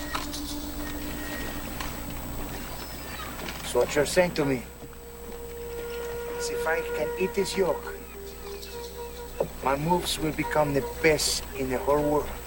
So 3.67 3.81
what 3.81 3.95
you're 3.95 4.07
saying 4.07 4.33
to 4.41 4.47
me 4.47 4.63
is 6.39 6.49
if 6.49 6.67
I 6.67 6.81
can 6.97 7.09
eat 7.21 7.35
this 7.35 7.59
yolk, 7.59 7.95
my 9.63 9.77
moves 9.77 10.19
will 10.19 10.33
become 10.33 10.73
the 10.73 10.85
best 11.03 11.45
in 11.59 11.69
the 11.69 11.77
whole 11.77 12.03
world. 12.03 12.46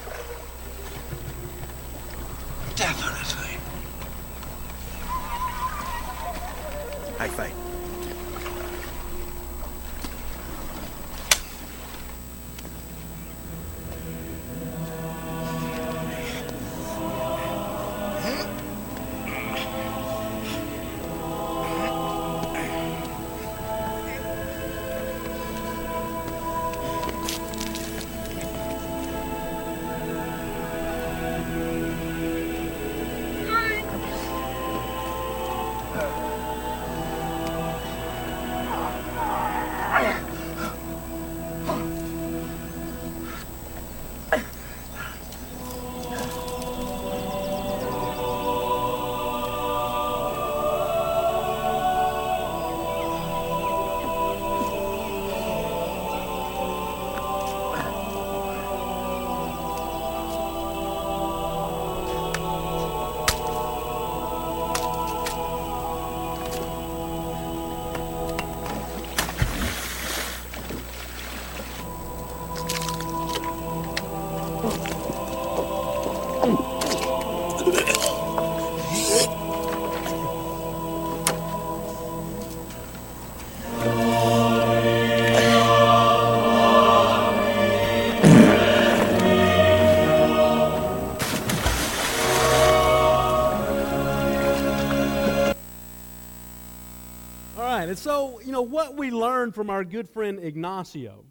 From 99.48 99.70
our 99.70 99.82
good 99.82 100.08
friend 100.08 100.38
Ignacio 100.38 101.24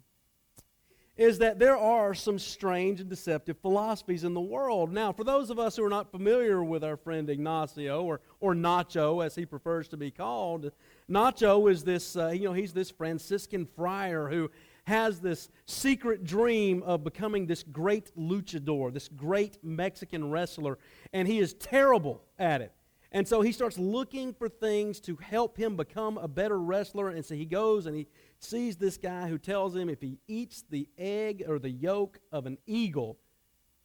is 1.16 1.38
that 1.38 1.58
there 1.58 1.76
are 1.76 2.14
some 2.14 2.38
strange 2.38 3.00
and 3.00 3.10
deceptive 3.10 3.58
philosophies 3.60 4.24
in 4.24 4.34
the 4.34 4.40
world. 4.40 4.90
Now, 4.90 5.12
for 5.12 5.22
those 5.22 5.50
of 5.50 5.58
us 5.58 5.76
who 5.76 5.84
are 5.84 5.90
not 5.90 6.10
familiar 6.10 6.64
with 6.64 6.82
our 6.82 6.96
friend 6.96 7.28
Ignacio, 7.28 8.02
or, 8.02 8.20
or 8.40 8.54
Nacho 8.54 9.24
as 9.24 9.34
he 9.34 9.44
prefers 9.44 9.86
to 9.88 9.96
be 9.96 10.10
called, 10.10 10.72
Nacho 11.10 11.70
is 11.70 11.84
this, 11.84 12.16
uh, 12.16 12.28
you 12.28 12.46
know, 12.46 12.52
he's 12.52 12.72
this 12.72 12.90
Franciscan 12.90 13.66
friar 13.76 14.28
who 14.28 14.50
has 14.84 15.20
this 15.20 15.50
secret 15.66 16.24
dream 16.24 16.82
of 16.84 17.04
becoming 17.04 17.46
this 17.46 17.62
great 17.62 18.10
luchador, 18.16 18.92
this 18.92 19.08
great 19.08 19.62
Mexican 19.62 20.30
wrestler, 20.30 20.78
and 21.12 21.28
he 21.28 21.38
is 21.38 21.54
terrible 21.54 22.22
at 22.38 22.60
it. 22.60 22.72
And 23.12 23.26
so 23.26 23.42
he 23.42 23.50
starts 23.50 23.76
looking 23.76 24.32
for 24.32 24.48
things 24.48 25.00
to 25.00 25.16
help 25.16 25.56
him 25.56 25.76
become 25.76 26.16
a 26.16 26.28
better 26.28 26.58
wrestler. 26.58 27.08
And 27.08 27.24
so 27.24 27.34
he 27.34 27.44
goes 27.44 27.86
and 27.86 27.96
he 27.96 28.06
sees 28.38 28.76
this 28.76 28.96
guy 28.96 29.28
who 29.28 29.36
tells 29.36 29.74
him 29.74 29.88
if 29.88 30.00
he 30.00 30.18
eats 30.28 30.64
the 30.70 30.88
egg 30.96 31.44
or 31.48 31.58
the 31.58 31.70
yolk 31.70 32.20
of 32.30 32.46
an 32.46 32.58
eagle, 32.66 33.18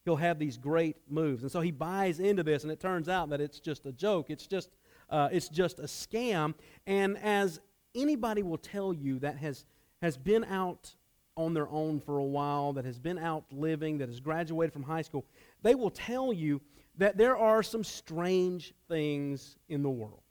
he'll 0.04 0.16
have 0.16 0.38
these 0.38 0.58
great 0.58 0.98
moves. 1.10 1.42
And 1.42 1.52
so 1.52 1.62
he 1.62 1.72
buys 1.72 2.20
into 2.20 2.44
this, 2.44 2.64
and 2.64 2.72
it 2.72 2.80
turns 2.80 3.10
out 3.10 3.30
that 3.32 3.42
it's 3.42 3.60
just 3.60 3.88
a 3.88 3.92
joke. 3.92 4.30
It's 4.30 4.46
just, 4.46 4.70
uh, 5.10 5.30
it's 5.32 5.50
just 5.50 5.80
a 5.80 5.84
scam. 5.84 6.54
And 6.86 7.18
as 7.18 7.60
anybody 7.96 8.44
will 8.44 8.60
tell 8.60 8.94
you 8.94 9.18
that 9.20 9.38
has, 9.38 9.66
has 10.04 10.18
been 10.18 10.44
out 10.44 10.94
on 11.36 11.56
their 11.56 11.68
own 11.70 12.00
for 12.00 12.20
a 12.20 12.24
while, 12.24 12.74
that 12.74 12.86
has 12.86 13.00
been 13.00 13.18
out 13.18 13.46
living, 13.52 13.98
that 13.98 14.08
has 14.08 14.20
graduated 14.20 14.72
from 14.72 14.84
high 14.84 15.02
school, 15.02 15.26
they 15.64 15.74
will 15.74 15.90
tell 15.90 16.32
you 16.32 16.62
that 16.98 17.18
there 17.18 17.38
are 17.38 17.64
some 17.64 17.84
strange 17.84 18.74
things 18.88 19.58
in 19.68 19.84
the 19.84 19.90
world. 19.90 20.22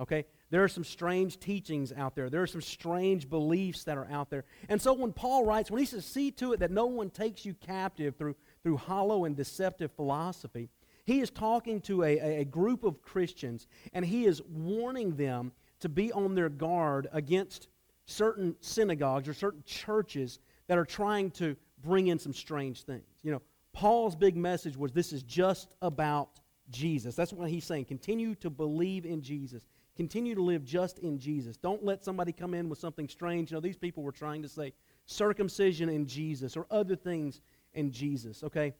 Okay? 0.00 0.26
There 0.50 0.64
are 0.64 0.68
some 0.68 0.84
strange 0.84 1.38
teachings 1.38 1.92
out 1.92 2.14
there. 2.14 2.30
There 2.30 2.42
are 2.42 2.46
some 2.46 2.62
strange 2.62 3.28
beliefs 3.28 3.84
that 3.84 3.98
are 3.98 4.08
out 4.10 4.30
there. 4.30 4.44
And 4.68 4.80
so 4.80 4.92
when 4.92 5.12
Paul 5.12 5.44
writes, 5.44 5.70
when 5.70 5.80
he 5.80 5.86
says, 5.86 6.06
see 6.06 6.30
to 6.32 6.52
it 6.52 6.60
that 6.60 6.70
no 6.70 6.86
one 6.86 7.10
takes 7.10 7.44
you 7.44 7.54
captive 7.54 8.16
through, 8.16 8.36
through 8.62 8.76
hollow 8.78 9.24
and 9.24 9.36
deceptive 9.36 9.92
philosophy, 9.92 10.70
he 11.04 11.20
is 11.20 11.30
talking 11.30 11.80
to 11.82 12.04
a, 12.04 12.40
a 12.40 12.44
group 12.44 12.84
of 12.84 13.02
Christians 13.02 13.66
and 13.92 14.04
he 14.04 14.24
is 14.24 14.42
warning 14.42 15.16
them 15.16 15.52
to 15.80 15.88
be 15.88 16.12
on 16.12 16.34
their 16.34 16.48
guard 16.48 17.08
against 17.12 17.68
certain 18.06 18.56
synagogues 18.60 19.28
or 19.28 19.34
certain 19.34 19.62
churches 19.66 20.38
that 20.66 20.78
are 20.78 20.84
trying 20.84 21.30
to 21.32 21.56
bring 21.82 22.08
in 22.08 22.18
some 22.18 22.32
strange 22.32 22.82
things. 22.82 23.04
You 23.22 23.32
know, 23.32 23.42
Paul's 23.78 24.16
big 24.16 24.36
message 24.36 24.76
was 24.76 24.90
this 24.90 25.12
is 25.12 25.22
just 25.22 25.76
about 25.82 26.40
Jesus. 26.68 27.14
That's 27.14 27.32
what 27.32 27.48
he's 27.48 27.64
saying. 27.64 27.84
Continue 27.84 28.34
to 28.34 28.50
believe 28.50 29.06
in 29.06 29.22
Jesus. 29.22 29.62
Continue 29.96 30.34
to 30.34 30.42
live 30.42 30.64
just 30.64 30.98
in 30.98 31.16
Jesus. 31.16 31.56
Don't 31.56 31.84
let 31.84 32.04
somebody 32.04 32.32
come 32.32 32.54
in 32.54 32.68
with 32.68 32.80
something 32.80 33.06
strange. 33.08 33.52
You 33.52 33.56
know, 33.56 33.60
these 33.60 33.76
people 33.76 34.02
were 34.02 34.10
trying 34.10 34.42
to 34.42 34.48
say 34.48 34.72
circumcision 35.06 35.88
in 35.88 36.08
Jesus 36.08 36.56
or 36.56 36.66
other 36.72 36.96
things 36.96 37.40
in 37.72 37.92
Jesus, 37.92 38.42
okay? 38.42 38.74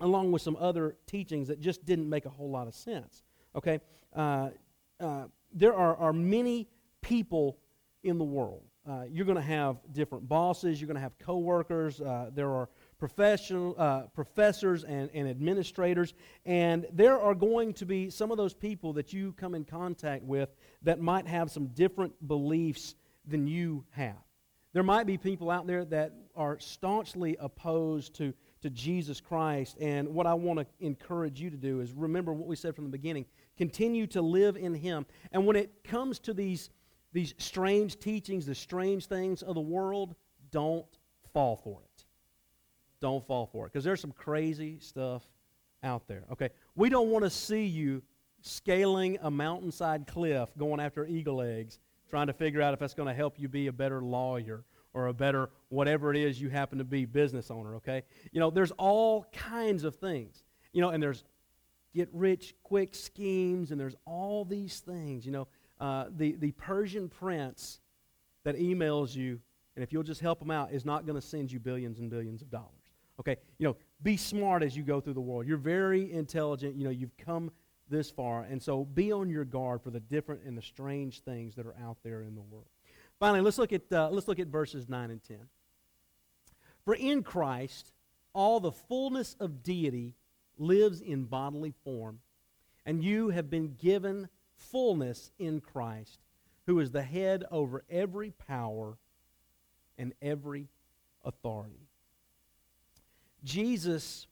Along 0.00 0.32
with 0.32 0.40
some 0.40 0.56
other 0.58 0.96
teachings 1.06 1.46
that 1.48 1.60
just 1.60 1.84
didn't 1.84 2.08
make 2.08 2.24
a 2.24 2.30
whole 2.30 2.50
lot 2.50 2.66
of 2.66 2.74
sense, 2.74 3.24
okay? 3.54 3.80
Uh, 4.16 4.48
uh, 4.98 5.24
there 5.52 5.74
are, 5.74 5.94
are 5.96 6.14
many 6.14 6.70
people 7.02 7.58
in 8.02 8.16
the 8.16 8.24
world. 8.24 8.62
Uh, 8.88 9.02
you're 9.10 9.26
going 9.26 9.36
to 9.36 9.42
have 9.42 9.76
different 9.92 10.26
bosses, 10.26 10.80
you're 10.80 10.88
going 10.88 10.96
to 10.96 11.02
have 11.02 11.18
coworkers, 11.18 12.00
uh, 12.00 12.30
there 12.34 12.50
are 12.50 12.70
professional 13.02 13.74
uh, 13.78 14.02
professors 14.14 14.84
and, 14.84 15.10
and 15.12 15.28
administrators 15.28 16.14
and 16.46 16.86
there 16.92 17.18
are 17.18 17.34
going 17.34 17.74
to 17.74 17.84
be 17.84 18.08
some 18.08 18.30
of 18.30 18.36
those 18.36 18.54
people 18.54 18.92
that 18.92 19.12
you 19.12 19.32
come 19.32 19.56
in 19.56 19.64
contact 19.64 20.22
with 20.22 20.54
that 20.82 21.00
might 21.00 21.26
have 21.26 21.50
some 21.50 21.66
different 21.66 22.12
beliefs 22.28 22.94
than 23.26 23.48
you 23.48 23.84
have. 23.90 24.22
There 24.72 24.84
might 24.84 25.04
be 25.04 25.18
people 25.18 25.50
out 25.50 25.66
there 25.66 25.84
that 25.86 26.12
are 26.36 26.60
staunchly 26.60 27.36
opposed 27.40 28.14
to, 28.18 28.32
to 28.60 28.70
jesus 28.70 29.20
christ 29.20 29.76
and 29.80 30.06
what 30.06 30.28
i 30.28 30.32
want 30.34 30.60
to 30.60 30.66
encourage 30.78 31.40
you 31.40 31.50
to 31.50 31.56
do 31.56 31.80
is 31.80 31.90
remember 31.90 32.32
what 32.32 32.46
we 32.46 32.54
said 32.54 32.76
from 32.76 32.84
the 32.84 32.90
beginning. 32.90 33.26
Continue 33.58 34.06
to 34.06 34.22
live 34.22 34.56
in 34.56 34.74
him. 34.74 35.06
And 35.32 35.44
when 35.44 35.56
it 35.56 35.82
comes 35.82 36.20
to 36.20 36.32
these 36.32 36.70
these 37.12 37.34
strange 37.36 37.98
teachings 37.98 38.46
the 38.46 38.54
strange 38.54 39.06
things 39.06 39.42
of 39.42 39.56
the 39.56 39.60
world 39.60 40.14
don't 40.52 40.86
fall 41.32 41.56
for 41.56 41.80
it 41.82 41.91
don't 43.02 43.26
fall 43.26 43.46
for 43.46 43.66
it 43.66 43.72
because 43.72 43.84
there's 43.84 44.00
some 44.00 44.12
crazy 44.12 44.78
stuff 44.78 45.22
out 45.82 46.06
there. 46.08 46.24
Okay, 46.32 46.48
we 46.74 46.88
don't 46.88 47.10
want 47.10 47.24
to 47.24 47.30
see 47.30 47.64
you 47.64 48.02
scaling 48.40 49.18
a 49.20 49.30
mountainside 49.30 50.06
cliff 50.06 50.48
going 50.56 50.80
after 50.80 51.04
eagle 51.06 51.42
eggs, 51.42 51.78
trying 52.08 52.28
to 52.28 52.32
figure 52.32 52.62
out 52.62 52.72
if 52.72 52.80
that's 52.80 52.94
going 52.94 53.08
to 53.08 53.14
help 53.14 53.38
you 53.38 53.48
be 53.48 53.66
a 53.66 53.72
better 53.72 54.00
lawyer 54.00 54.64
or 54.94 55.08
a 55.08 55.12
better 55.12 55.50
whatever 55.68 56.10
it 56.10 56.16
is 56.16 56.40
you 56.40 56.48
happen 56.48 56.78
to 56.78 56.84
be 56.84 57.04
business 57.04 57.50
owner. 57.50 57.76
Okay, 57.76 58.02
you 58.30 58.40
know 58.40 58.50
there's 58.50 58.70
all 58.72 59.26
kinds 59.32 59.84
of 59.84 59.96
things. 59.96 60.44
You 60.72 60.80
know, 60.80 60.88
and 60.88 61.02
there's 61.02 61.24
get 61.94 62.08
rich 62.12 62.54
quick 62.62 62.94
schemes, 62.94 63.72
and 63.72 63.80
there's 63.80 63.96
all 64.06 64.44
these 64.44 64.80
things. 64.80 65.26
You 65.26 65.32
know, 65.32 65.48
uh, 65.80 66.06
the 66.16 66.36
the 66.36 66.52
Persian 66.52 67.08
prince 67.08 67.80
that 68.44 68.56
emails 68.56 69.14
you, 69.14 69.40
and 69.74 69.82
if 69.82 69.92
you'll 69.92 70.02
just 70.02 70.20
help 70.20 70.40
him 70.40 70.50
out, 70.50 70.72
is 70.72 70.84
not 70.84 71.04
going 71.04 71.20
to 71.20 71.26
send 71.26 71.50
you 71.50 71.58
billions 71.58 71.98
and 71.98 72.10
billions 72.10 72.42
of 72.42 72.50
dollars. 72.50 72.81
Okay, 73.22 73.40
you 73.58 73.68
know, 73.68 73.76
be 74.02 74.16
smart 74.16 74.64
as 74.64 74.76
you 74.76 74.82
go 74.82 75.00
through 75.00 75.14
the 75.14 75.20
world. 75.20 75.46
You're 75.46 75.56
very 75.56 76.12
intelligent. 76.12 76.74
You 76.74 76.84
know, 76.84 76.90
you've 76.90 77.16
come 77.16 77.52
this 77.88 78.10
far. 78.10 78.42
And 78.42 78.60
so 78.60 78.84
be 78.84 79.12
on 79.12 79.30
your 79.30 79.44
guard 79.44 79.80
for 79.82 79.90
the 79.90 80.00
different 80.00 80.42
and 80.44 80.58
the 80.58 80.62
strange 80.62 81.20
things 81.20 81.54
that 81.54 81.66
are 81.66 81.76
out 81.80 81.98
there 82.02 82.22
in 82.22 82.34
the 82.34 82.40
world. 82.40 82.66
Finally, 83.20 83.42
let's 83.42 83.58
look 83.58 83.72
at, 83.72 83.92
uh, 83.92 84.08
let's 84.10 84.26
look 84.26 84.40
at 84.40 84.48
verses 84.48 84.88
9 84.88 85.10
and 85.10 85.22
10. 85.22 85.38
For 86.84 86.94
in 86.94 87.22
Christ, 87.22 87.92
all 88.32 88.58
the 88.58 88.72
fullness 88.72 89.36
of 89.38 89.62
deity 89.62 90.16
lives 90.58 91.00
in 91.00 91.24
bodily 91.24 91.74
form, 91.84 92.18
and 92.84 93.04
you 93.04 93.28
have 93.28 93.48
been 93.48 93.74
given 93.74 94.28
fullness 94.56 95.30
in 95.38 95.60
Christ, 95.60 96.18
who 96.66 96.80
is 96.80 96.90
the 96.90 97.02
head 97.02 97.44
over 97.52 97.84
every 97.88 98.32
power 98.32 98.98
and 99.96 100.12
every 100.20 100.66
authority. 101.24 101.86
Jesus, 103.44 104.26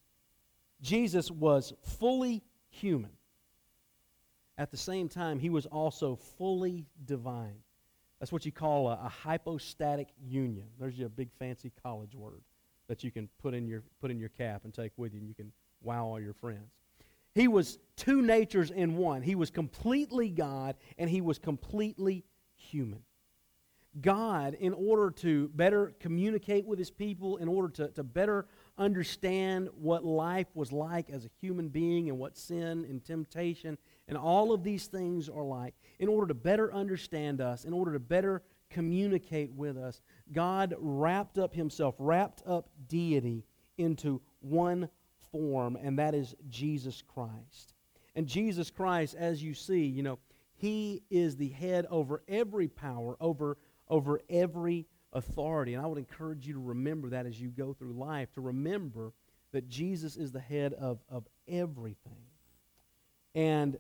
Jesus 0.81 1.31
was 1.31 1.73
fully 1.99 2.43
human. 2.69 3.13
At 4.59 4.71
the 4.71 4.77
same 4.77 5.09
time, 5.09 5.39
he 5.39 5.51
was 5.51 5.67
also 5.67 6.17
fully 6.17 6.87
divine. 7.05 7.63
That's 8.19 8.31
what 8.31 8.45
you 8.45 8.53
call 8.53 8.89
a, 8.89 8.93
a 8.93 9.09
hypostatic 9.09 10.09
union. 10.23 10.67
There's 10.79 10.99
your 10.99 11.09
big 11.09 11.31
fancy 11.39 11.73
college 11.83 12.15
word 12.15 12.43
that 12.89 13.03
you 13.03 13.11
can 13.11 13.29
put 13.41 13.55
in 13.55 13.67
your 13.67 13.83
put 14.01 14.11
in 14.11 14.19
your 14.19 14.29
cap 14.29 14.63
and 14.65 14.75
take 14.75 14.93
with 14.97 15.15
you, 15.15 15.21
and 15.21 15.29
you 15.29 15.35
can 15.35 15.53
wow 15.81 16.05
all 16.05 16.21
your 16.21 16.35
friends. 16.35 16.71
He 17.35 17.49
was 17.49 17.79
two 17.97 18.23
natures 18.23 18.71
in 18.71 18.97
one. 18.97 19.23
He 19.23 19.35
was 19.35 19.51
completely 19.51 20.29
God 20.29 20.75
and 20.99 21.09
he 21.09 21.21
was 21.21 21.39
completely 21.39 22.25
human. 22.57 23.03
God, 24.01 24.55
in 24.55 24.73
order 24.73 25.11
to 25.11 25.49
better 25.49 25.95
communicate 26.01 26.67
with 26.67 26.79
his 26.79 26.91
people, 26.91 27.37
in 27.39 27.49
order 27.49 27.69
to, 27.69 27.89
to 27.89 28.03
better 28.03 28.47
understand 28.81 29.69
what 29.77 30.05
life 30.05 30.49
was 30.55 30.73
like 30.73 31.11
as 31.11 31.27
a 31.27 31.31
human 31.41 31.69
being 31.69 32.09
and 32.09 32.19
what 32.19 32.37
sin 32.37 32.85
and 32.89 33.05
temptation 33.05 33.77
and 34.09 34.19
all 34.19 34.53
of 34.53 34.65
these 34.65 34.87
things 34.87 35.29
are 35.29 35.45
like, 35.45 35.75
in 36.01 36.09
order 36.09 36.27
to 36.27 36.35
better 36.35 36.73
understand 36.75 37.41
us, 37.41 37.65
in 37.65 37.73
order 37.73 37.93
to 37.93 38.01
better 38.01 38.43
communicate 38.71 39.53
with 39.53 39.77
us, 39.77 40.01
God 40.33 40.75
wrapped 40.79 41.39
up 41.39 41.55
himself, 41.55 41.95
wrapped 41.99 42.43
up 42.45 42.69
deity 42.89 43.45
into 43.79 44.21
one 44.41 44.89
form, 45.31 45.77
and 45.77 45.99
that 45.99 46.15
is 46.15 46.35
Jesus 46.49 47.03
Christ. 47.07 47.75
And 48.17 48.27
Jesus 48.27 48.71
Christ, 48.71 49.15
as 49.17 49.43
you 49.43 49.55
see, 49.55 49.85
you 49.85 50.03
know, 50.03 50.19
he 50.57 51.03
is 51.09 51.37
the 51.37 51.51
head 51.51 51.87
over 51.89 52.23
every 52.27 52.67
power, 52.67 53.17
over, 53.21 53.59
over 53.89 54.21
every 54.29 54.87
authority. 55.13 55.75
And 55.75 55.83
I 55.83 55.87
would 55.87 55.99
encourage 55.99 56.47
you 56.47 56.55
to 56.55 56.61
remember 56.61 57.11
that 57.11 57.27
as 57.27 57.41
you 57.41 57.49
go 57.49 57.73
through 57.73 57.93
life, 57.95 58.33
to 58.35 58.41
remember 58.41 59.13
that 59.53 59.69
Jesus 59.69 60.17
is 60.17 60.33
the 60.33 60.41
head 60.41 60.73
of, 60.75 60.99
of 61.09 61.27
everything. 61.49 62.25
And 63.35 63.79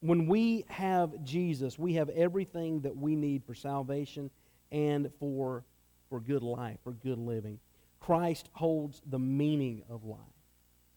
when 0.00 0.26
we 0.26 0.64
have 0.68 1.22
Jesus, 1.24 1.78
we 1.78 1.94
have 1.94 2.08
everything 2.10 2.80
that 2.80 2.96
we 2.96 3.14
need 3.14 3.44
for 3.44 3.54
salvation 3.54 4.30
and 4.72 5.10
for, 5.20 5.64
for 6.08 6.20
good 6.20 6.42
life, 6.42 6.78
for 6.82 6.92
good 6.92 7.18
living. 7.18 7.60
Christ 8.00 8.48
holds 8.52 9.00
the 9.06 9.18
meaning 9.18 9.82
of 9.88 10.04
life. 10.04 10.18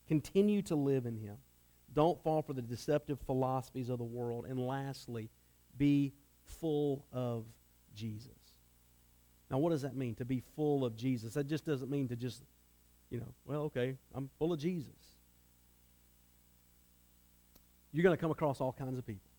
Continue 0.08 0.62
to 0.64 0.76
live 0.76 1.06
in 1.06 1.18
him. 1.18 1.38
Don't 1.94 2.22
fall 2.24 2.42
for 2.42 2.54
the 2.54 2.62
deceptive 2.62 3.20
philosophies 3.26 3.90
of 3.90 4.00
the 4.00 4.04
world. 4.04 4.46
And 4.48 4.60
lastly, 4.60 5.30
be 5.78 6.14
full 6.44 7.06
of 7.14 7.46
Jesus. 7.96 8.45
Now, 9.50 9.60
what 9.60 9.70
does 9.70 9.84
that 9.84 9.96
mean, 9.96 10.16
to 10.16 10.26
be 10.26 10.42
full 10.56 10.84
of 10.84 10.96
Jesus? 10.96 11.36
That 11.36 11.48
just 11.48 11.66
doesn't 11.66 11.90
mean 11.90 12.08
to 12.08 12.16
just, 12.16 12.42
you 13.10 13.20
know, 13.20 13.28
well, 13.46 13.62
okay, 13.64 13.96
I'm 14.14 14.30
full 14.40 14.54
of 14.54 14.60
Jesus. 14.60 14.90
You're 17.92 18.04
going 18.04 18.16
to 18.16 18.20
come 18.20 18.32
across 18.32 18.60
all 18.60 18.74
kinds 18.74 18.98
of 18.98 19.06
people. 19.06 19.30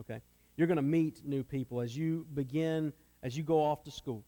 Okay? 0.00 0.20
You're 0.56 0.68
going 0.68 0.76
to 0.76 0.82
meet 0.82 1.26
new 1.26 1.42
people 1.42 1.80
as 1.80 1.96
you 1.96 2.26
begin, 2.34 2.92
as 3.22 3.36
you 3.36 3.42
go 3.42 3.62
off 3.62 3.82
to 3.84 3.90
school. 3.90 4.22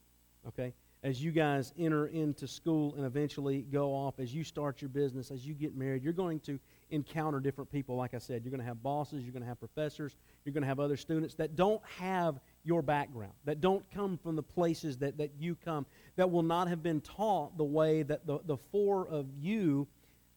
Okay? 0.49 0.73
As 1.03 1.23
you 1.23 1.31
guys 1.31 1.73
enter 1.79 2.07
into 2.07 2.49
school 2.49 2.95
and 2.97 3.05
eventually 3.05 3.61
go 3.61 3.91
off, 3.91 4.19
as 4.19 4.35
you 4.35 4.43
start 4.43 4.81
your 4.81 4.89
business, 4.89 5.31
as 5.31 5.47
you 5.47 5.53
get 5.53 5.77
married, 5.77 6.03
you're 6.03 6.15
going 6.15 6.41
to 6.41 6.59
encounter 6.91 7.41
different 7.41 7.71
people. 7.71 7.95
Like 7.95 8.15
I 8.15 8.19
said, 8.19 8.43
you're 8.43 8.51
going 8.51 8.63
to 8.63 8.67
have 8.67 8.83
bosses, 8.83 9.23
you're 9.23 9.33
going 9.33 9.43
to 9.43 9.49
have 9.49 9.61
professors, 9.61 10.17
you're 10.45 10.55
going 10.55 10.63
to 10.63 10.69
have 10.69 10.81
other 10.81 10.97
students 10.97 11.35
that 11.35 11.57
don't 11.57 11.83
have 11.99 12.41
your 12.65 12.83
background, 12.83 13.33
that 13.45 13.61
don't 13.61 13.85
come 13.91 14.19
from 14.19 14.37
the 14.37 14.43
places 14.43 14.97
that, 14.99 15.19
that 15.19 15.33
you 15.39 15.55
come, 15.65 15.87
that 16.17 16.31
will 16.31 16.43
not 16.43 16.69
have 16.69 16.83
been 16.83 17.01
taught 17.01 17.57
the 17.59 17.65
way 17.65 18.03
that 18.03 18.27
the, 18.27 18.41
the 18.47 18.57
four 18.57 19.07
of 19.09 19.27
you, 19.39 19.87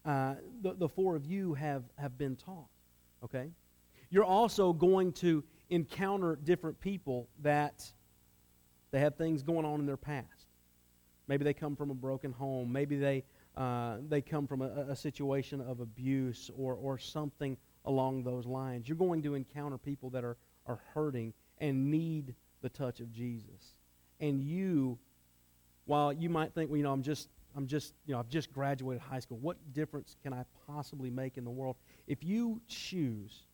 uh, 0.05 0.35
the, 0.61 0.73
the 0.73 0.89
four 0.89 1.15
of 1.15 1.25
you 1.25 1.53
have, 1.53 1.83
have 1.97 2.17
been 2.17 2.35
taught. 2.35 2.67
Okay? 3.23 3.49
You're 4.09 4.25
also 4.25 4.73
going 4.73 5.13
to 5.13 5.43
encounter 5.69 6.37
different 6.43 6.79
people 6.79 7.27
that 7.41 7.91
they 8.91 8.99
have 8.99 9.15
things 9.15 9.43
going 9.43 9.65
on 9.65 9.79
in 9.79 9.85
their 9.85 9.97
past. 9.97 10.47
Maybe 11.27 11.43
they 11.43 11.53
come 11.53 11.75
from 11.75 11.91
a 11.91 11.95
broken 11.95 12.31
home. 12.31 12.71
Maybe 12.71 12.97
they, 12.97 13.23
uh, 13.55 13.97
they 14.07 14.21
come 14.21 14.47
from 14.47 14.61
a, 14.61 14.87
a 14.89 14.95
situation 14.95 15.61
of 15.61 15.79
abuse 15.79 16.49
or, 16.57 16.75
or 16.75 16.97
something 16.97 17.57
along 17.85 18.23
those 18.23 18.45
lines. 18.45 18.87
You're 18.87 18.97
going 18.97 19.21
to 19.23 19.35
encounter 19.35 19.77
people 19.77 20.09
that 20.11 20.23
are, 20.23 20.37
are 20.65 20.79
hurting 20.93 21.33
and 21.59 21.89
need 21.91 22.35
the 22.61 22.69
touch 22.69 22.99
of 22.99 23.11
Jesus. 23.11 23.75
And 24.19 24.41
you, 24.41 24.97
while 25.85 26.11
you 26.11 26.29
might 26.29 26.53
think, 26.53 26.69
well, 26.69 26.77
you 26.77 26.83
know, 26.83 26.91
I'm 26.91 27.03
just, 27.03 27.29
I'm 27.55 27.67
just, 27.67 27.93
you 28.05 28.13
know, 28.13 28.19
I've 28.19 28.29
just 28.29 28.51
graduated 28.53 29.01
high 29.01 29.19
school. 29.19 29.37
What 29.37 29.57
difference 29.73 30.15
can 30.23 30.33
I 30.33 30.43
possibly 30.67 31.09
make 31.09 31.37
in 31.37 31.43
the 31.43 31.51
world? 31.51 31.75
If 32.07 32.23
you 32.23 32.61
choose, 32.67 33.45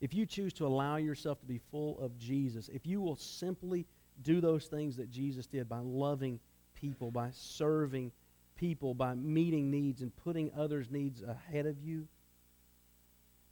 if 0.00 0.14
you 0.14 0.26
choose 0.26 0.52
to 0.54 0.66
allow 0.66 0.96
yourself 0.96 1.40
to 1.40 1.46
be 1.46 1.60
full 1.70 1.98
of 2.00 2.16
Jesus, 2.18 2.68
if 2.72 2.86
you 2.86 3.00
will 3.00 3.16
simply 3.16 3.86
do 4.22 4.40
those 4.40 4.66
things 4.66 4.96
that 4.96 5.10
Jesus 5.10 5.46
did 5.46 5.68
by 5.68 5.80
loving 5.80 6.38
people, 6.74 7.10
by 7.10 7.30
serving 7.32 8.12
people, 8.56 8.94
by 8.94 9.14
meeting 9.14 9.70
needs 9.70 10.02
and 10.02 10.14
putting 10.16 10.50
others' 10.56 10.90
needs 10.90 11.22
ahead 11.22 11.66
of 11.66 11.80
you, 11.80 12.06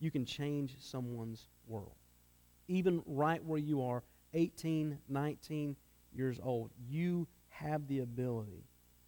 you 0.01 0.11
can 0.11 0.25
change 0.25 0.77
someone's 0.81 1.47
world. 1.67 1.93
Even 2.68 3.03
right 3.07 3.42
where 3.44 3.59
you 3.59 3.83
are, 3.83 4.03
18, 4.33 4.98
19 5.09 5.77
years 6.14 6.40
old, 6.42 6.70
you 6.88 7.27
have 7.48 7.87
the 7.88 8.00
ability, 8.00 8.64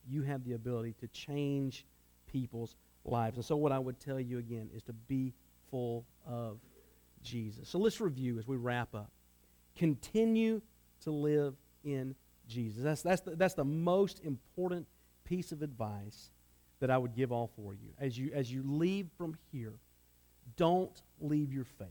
you 0.08 0.22
have 0.22 0.44
the 0.44 0.52
ability 0.52 0.94
to 1.00 1.08
change 1.08 1.84
people's 2.26 2.76
lives. 3.04 3.36
And 3.36 3.44
so, 3.44 3.56
what 3.56 3.72
I 3.72 3.78
would 3.78 3.98
tell 3.98 4.20
you 4.20 4.38
again 4.38 4.68
is 4.74 4.82
to 4.84 4.92
be 4.92 5.32
full 5.70 6.04
of 6.26 6.58
Jesus. 7.22 7.68
So, 7.68 7.78
let's 7.78 8.00
review 8.00 8.38
as 8.38 8.46
we 8.46 8.56
wrap 8.56 8.94
up. 8.94 9.10
Continue 9.76 10.60
to 11.02 11.10
live 11.10 11.54
in 11.84 12.14
Jesus. 12.48 12.82
That's, 12.82 13.02
that's, 13.02 13.20
the, 13.22 13.36
that's 13.36 13.54
the 13.54 13.64
most 13.64 14.20
important 14.24 14.86
piece 15.24 15.52
of 15.52 15.62
advice 15.62 16.30
that 16.80 16.90
I 16.90 16.98
would 16.98 17.14
give 17.14 17.32
all 17.32 17.50
for 17.56 17.74
you. 17.74 17.88
As 17.98 18.18
you, 18.18 18.30
as 18.34 18.52
you 18.52 18.62
leave 18.66 19.08
from 19.16 19.36
here, 19.50 19.74
don't 20.56 21.02
leave 21.20 21.52
your 21.52 21.64
faith. 21.64 21.88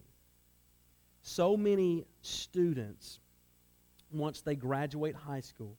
So 1.27 1.57
many 1.57 2.05
students, 2.21 3.19
once 4.11 4.41
they 4.41 4.55
graduate 4.55 5.15
high 5.15 5.39
school, 5.39 5.75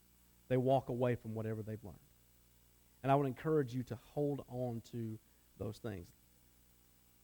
they 0.49 0.57
walk 0.57 0.89
away 0.89 1.15
from 1.15 1.37
whatever 1.37 1.63
they've 1.63 1.83
learned. 1.85 1.97
And 3.05 3.13
I 3.13 3.15
would 3.15 3.29
encourage 3.29 3.73
you 3.73 3.85
to 3.85 3.97
hold 4.13 4.45
on 4.49 4.83
to 4.91 5.17
those 5.61 5.79
things. 5.79 6.09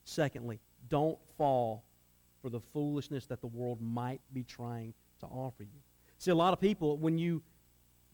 Secondly, 0.05 0.61
don't 0.89 1.19
fall 1.37 1.83
for 2.41 2.49
the 2.49 2.61
foolishness 2.73 3.27
that 3.27 3.41
the 3.41 3.49
world 3.49 3.81
might 3.83 4.21
be 4.33 4.45
trying 4.45 4.95
to 5.19 5.27
offer 5.27 5.65
you. 5.65 5.81
See, 6.19 6.31
a 6.31 6.35
lot 6.37 6.53
of 6.53 6.61
people, 6.61 6.99
when 6.99 7.19
you 7.19 7.43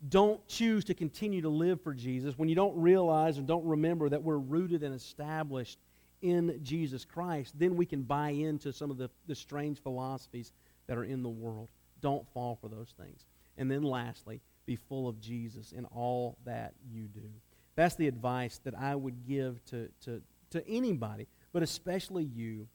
don't 0.08 0.40
choose 0.48 0.86
to 0.86 0.94
continue 0.94 1.42
to 1.42 1.50
live 1.50 1.82
for 1.82 1.92
Jesus, 1.92 2.38
when 2.38 2.48
you 2.48 2.54
don't 2.54 2.80
realize 2.80 3.36
and 3.36 3.46
don't 3.46 3.66
remember 3.66 4.08
that 4.08 4.22
we're 4.22 4.38
rooted 4.38 4.82
and 4.82 4.94
established 4.94 5.78
in 6.22 6.60
Jesus 6.62 7.04
Christ, 7.04 7.58
then 7.58 7.76
we 7.76 7.86
can 7.86 8.02
buy 8.02 8.30
into 8.30 8.72
some 8.72 8.90
of 8.90 8.98
the, 8.98 9.10
the 9.26 9.34
strange 9.34 9.80
philosophies 9.80 10.52
that 10.86 10.98
are 10.98 11.04
in 11.04 11.22
the 11.22 11.28
world. 11.28 11.68
Don't 12.00 12.26
fall 12.32 12.56
for 12.60 12.68
those 12.68 12.94
things. 12.98 13.24
And 13.56 13.70
then 13.70 13.82
lastly, 13.82 14.40
be 14.66 14.76
full 14.76 15.08
of 15.08 15.20
Jesus 15.20 15.72
in 15.72 15.84
all 15.86 16.36
that 16.44 16.74
you 16.90 17.04
do. 17.04 17.28
That's 17.74 17.94
the 17.94 18.08
advice 18.08 18.60
that 18.64 18.74
I 18.74 18.94
would 18.94 19.26
give 19.26 19.64
to, 19.66 19.88
to, 20.04 20.20
to 20.50 20.68
anybody, 20.68 21.26
but 21.52 21.62
especially 21.62 22.24
you 22.24 22.66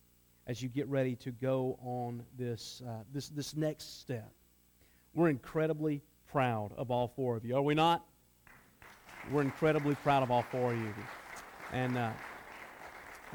as 0.47 0.61
you 0.61 0.69
get 0.69 0.87
ready 0.87 1.15
to 1.15 1.31
go 1.31 1.77
on 1.81 2.23
this, 2.37 2.81
uh, 2.85 3.03
this, 3.13 3.29
this 3.29 3.55
next 3.55 4.01
step. 4.01 4.31
We're 5.13 5.29
incredibly 5.29 6.01
proud 6.27 6.71
of 6.77 6.91
all 6.91 7.07
four 7.15 7.37
of 7.37 7.45
you, 7.45 7.55
are 7.55 7.61
we 7.61 7.75
not? 7.75 8.03
We're 9.31 9.41
incredibly 9.43 9.95
proud 9.95 10.23
of 10.23 10.31
all 10.31 10.41
four 10.41 10.73
of 10.73 10.79
you. 10.79 10.93
And 11.71 11.97
uh, 11.97 12.11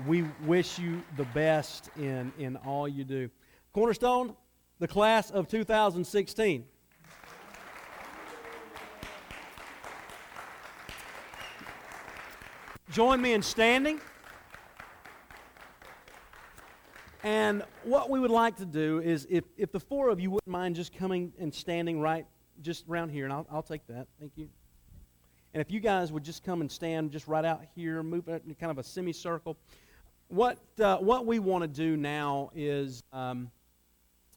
we 0.07 0.23
wish 0.45 0.79
you 0.79 1.03
the 1.17 1.25
best 1.25 1.91
in, 1.97 2.33
in 2.39 2.57
all 2.57 2.87
you 2.87 3.05
do. 3.05 3.31
Cornerstone, 3.73 4.35
the 4.79 4.89
class 4.89 5.31
of 5.31 5.49
2016. 5.49 6.65
Join 12.91 13.21
me 13.21 13.33
in 13.33 13.43
standing. 13.43 14.01
And 17.23 17.63
what 17.83 18.09
we 18.09 18.21
would 18.21 18.31
like 18.31 18.57
to 18.57 18.65
do 18.65 19.01
is, 19.01 19.27
if, 19.29 19.45
if 19.57 19.73
the 19.73 19.81
four 19.81 20.09
of 20.09 20.21
you 20.21 20.31
wouldn't 20.31 20.51
mind 20.51 20.77
just 20.77 20.97
coming 20.97 21.33
and 21.39 21.53
standing 21.53 22.01
right 22.01 22.27
just 22.63 22.89
around 22.89 23.11
here, 23.11 23.25
and 23.25 23.33
I'll, 23.33 23.47
I'll 23.51 23.63
take 23.63 23.87
that. 23.89 24.07
Thank 24.19 24.33
you. 24.37 24.49
And 25.53 25.61
if 25.61 25.71
you 25.71 25.81
guys 25.81 26.13
would 26.13 26.25
just 26.25 26.45
come 26.45 26.61
and 26.61 26.71
stand 26.71 27.11
just 27.11 27.27
right 27.27 27.45
out 27.45 27.63
here, 27.75 28.03
move 28.03 28.29
in 28.29 28.55
kind 28.55 28.71
of 28.71 28.79
a 28.79 28.83
semicircle. 28.83 29.57
What, 30.29 30.59
uh, 30.79 30.99
what 30.99 31.25
we 31.25 31.39
want 31.39 31.63
to 31.63 31.69
do 31.69 31.97
now 31.97 32.51
is 32.55 33.03
um, 33.15 33.51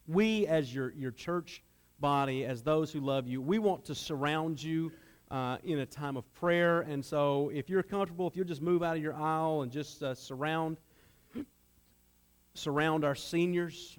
we, 0.08 0.48
as 0.48 0.74
your, 0.74 0.92
your 0.92 1.12
church 1.12 1.64
body, 2.00 2.46
as 2.46 2.64
those 2.64 2.94
who 2.94 3.02
love 3.02 3.28
you, 3.28 3.42
we 3.42 3.60
want 3.60 3.84
to 3.86 3.96
surround 3.96 4.62
you 4.62 4.92
uh, 5.30 5.58
in 5.66 5.80
a 5.80 5.86
time 5.86 6.16
of 6.16 6.34
prayer. 6.34 6.82
And 6.82 7.04
so 7.04 7.52
if 7.54 7.70
you're 7.70 7.84
comfortable, 7.84 8.26
if 8.28 8.38
you'll 8.38 8.48
just 8.48 8.62
move 8.62 8.84
out 8.84 8.96
of 8.96 9.04
your 9.04 9.16
aisle 9.16 9.64
and 9.64 9.72
just 9.72 10.02
uh, 10.02 10.16
surround 10.16 10.78
surround 12.54 13.06
our 13.06 13.16
seniors. 13.16 13.98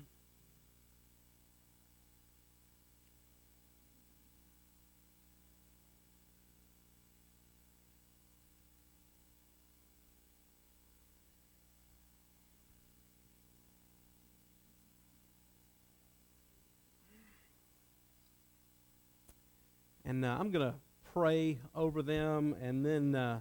And 20.12 20.26
uh, 20.26 20.36
I'm 20.38 20.50
going 20.50 20.70
to 20.70 20.74
pray 21.14 21.56
over 21.74 22.02
them, 22.02 22.54
and 22.60 22.84
then 22.84 23.14
uh, 23.14 23.40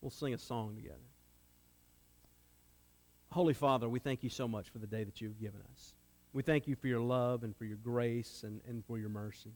we'll 0.00 0.10
sing 0.10 0.34
a 0.34 0.38
song 0.38 0.74
together. 0.74 0.96
Holy 3.30 3.54
Father, 3.54 3.88
we 3.88 4.00
thank 4.00 4.24
you 4.24 4.28
so 4.28 4.48
much 4.48 4.70
for 4.70 4.78
the 4.78 4.88
day 4.88 5.04
that 5.04 5.20
you've 5.20 5.38
given 5.40 5.60
us. 5.72 5.94
We 6.32 6.42
thank 6.42 6.66
you 6.66 6.74
for 6.74 6.88
your 6.88 6.98
love 6.98 7.44
and 7.44 7.56
for 7.56 7.64
your 7.64 7.76
grace 7.76 8.42
and, 8.44 8.60
and 8.66 8.84
for 8.84 8.98
your 8.98 9.08
mercy. 9.08 9.52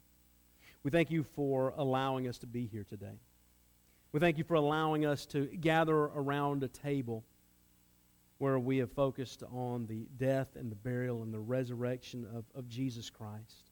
We 0.85 0.93
thank 0.93 1.11
you 1.11 1.25
for 1.25 1.75
allowing 1.77 2.29
us 2.29 2.39
to 2.39 2.47
be 2.47 2.67
here 2.67 2.87
today. 2.89 3.19
We 4.13 4.21
thank 4.21 4.39
you 4.39 4.45
for 4.45 4.55
allowing 4.55 5.07
us 5.07 5.27
to 5.27 5.47
gather 5.47 5.97
around 5.97 6.63
a 6.63 6.69
table 6.69 7.25
where 8.39 8.61
we 8.61 8.79
have 8.79 8.93
focused 8.93 9.43
on 9.53 9.87
the 9.89 10.07
death 10.19 10.55
and 10.55 10.71
the 10.71 10.77
burial 10.77 11.25
and 11.25 11.35
the 11.35 11.41
resurrection 11.41 12.29
of, 12.33 12.45
of 12.55 12.69
Jesus 12.69 13.11
Christ. 13.11 13.66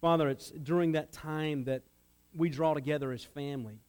Father, 0.00 0.28
it's 0.28 0.50
during 0.50 0.92
that 0.92 1.12
time 1.12 1.64
that 1.64 1.82
we 2.34 2.48
draw 2.48 2.74
together 2.74 3.12
as 3.12 3.24
family 3.24 3.80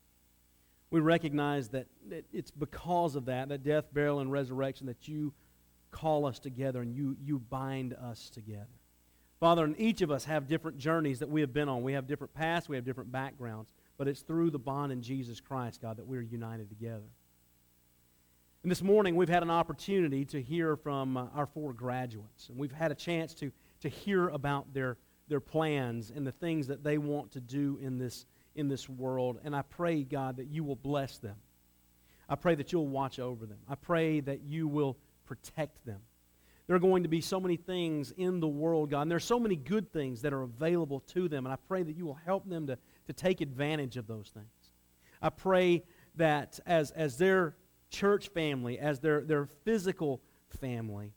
we 0.91 0.99
recognize 0.99 1.69
that 1.69 1.87
it's 2.33 2.51
because 2.51 3.15
of 3.15 3.25
that, 3.25 3.49
that 3.49 3.63
death, 3.63 3.85
burial, 3.93 4.19
and 4.19 4.31
resurrection, 4.31 4.87
that 4.87 5.07
you 5.07 5.33
call 5.91 6.25
us 6.25 6.39
together 6.39 6.81
and 6.81 6.93
you, 6.93 7.15
you 7.23 7.39
bind 7.39 7.93
us 7.93 8.29
together. 8.29 8.65
Father, 9.39 9.63
and 9.63 9.79
each 9.79 10.01
of 10.01 10.11
us 10.11 10.25
have 10.25 10.47
different 10.47 10.77
journeys 10.77 11.19
that 11.19 11.29
we 11.29 11.41
have 11.41 11.53
been 11.53 11.69
on. 11.69 11.83
We 11.83 11.93
have 11.93 12.07
different 12.07 12.33
paths, 12.33 12.67
we 12.67 12.75
have 12.75 12.85
different 12.85 13.11
backgrounds, 13.11 13.71
but 13.97 14.07
it's 14.07 14.21
through 14.21 14.49
the 14.49 14.59
bond 14.59 14.91
in 14.91 15.01
Jesus 15.01 15.39
Christ, 15.39 15.81
God, 15.81 15.97
that 15.97 16.07
we're 16.07 16.21
united 16.21 16.69
together. 16.69 17.07
And 18.63 18.71
this 18.71 18.81
morning, 18.81 19.15
we've 19.15 19.29
had 19.29 19.43
an 19.43 19.51
opportunity 19.51 20.25
to 20.25 20.41
hear 20.41 20.75
from 20.75 21.15
uh, 21.15 21.27
our 21.33 21.45
four 21.45 21.71
graduates, 21.71 22.49
and 22.49 22.57
we've 22.57 22.73
had 22.73 22.91
a 22.91 22.95
chance 22.95 23.33
to, 23.35 23.51
to 23.81 23.87
hear 23.87 24.27
about 24.27 24.73
their, 24.73 24.97
their 25.29 25.39
plans 25.39 26.11
and 26.13 26.27
the 26.27 26.31
things 26.31 26.67
that 26.67 26.83
they 26.83 26.97
want 26.97 27.31
to 27.31 27.39
do 27.39 27.79
in 27.81 27.97
this 27.97 28.25
in 28.55 28.67
this 28.67 28.89
world. 28.89 29.39
And 29.43 29.55
I 29.55 29.61
pray, 29.61 30.03
God, 30.03 30.37
that 30.37 30.47
you 30.47 30.63
will 30.63 30.75
bless 30.75 31.17
them. 31.17 31.37
I 32.27 32.35
pray 32.35 32.55
that 32.55 32.71
you'll 32.71 32.87
watch 32.87 33.19
over 33.19 33.45
them. 33.45 33.59
I 33.67 33.75
pray 33.75 34.19
that 34.21 34.41
you 34.41 34.67
will 34.67 34.97
protect 35.25 35.85
them. 35.85 36.01
There 36.67 36.75
are 36.75 36.79
going 36.79 37.03
to 37.03 37.09
be 37.09 37.21
so 37.21 37.39
many 37.39 37.55
things 37.55 38.11
in 38.17 38.39
the 38.39 38.47
world, 38.47 38.91
God, 38.91 39.03
and 39.03 39.11
there 39.11 39.15
are 39.15 39.21
so 39.21 39.39
many 39.39 39.55
good 39.55 39.91
things 39.91 40.21
that 40.21 40.33
are 40.33 40.43
available 40.43 40.99
to 41.07 41.27
them. 41.27 41.45
And 41.45 41.53
I 41.53 41.57
pray 41.67 41.81
that 41.81 41.95
you 41.95 42.05
will 42.05 42.19
help 42.25 42.47
them 42.47 42.67
to, 42.67 42.77
to 43.07 43.13
take 43.13 43.41
advantage 43.41 43.97
of 43.97 44.05
those 44.05 44.29
things. 44.31 44.45
I 45.21 45.29
pray 45.29 45.83
that 46.15 46.59
as, 46.67 46.91
as 46.91 47.17
their 47.17 47.55
church 47.89 48.27
family, 48.27 48.77
as 48.77 48.99
their, 48.99 49.21
their 49.21 49.47
physical 49.63 50.21
family, 50.59 51.13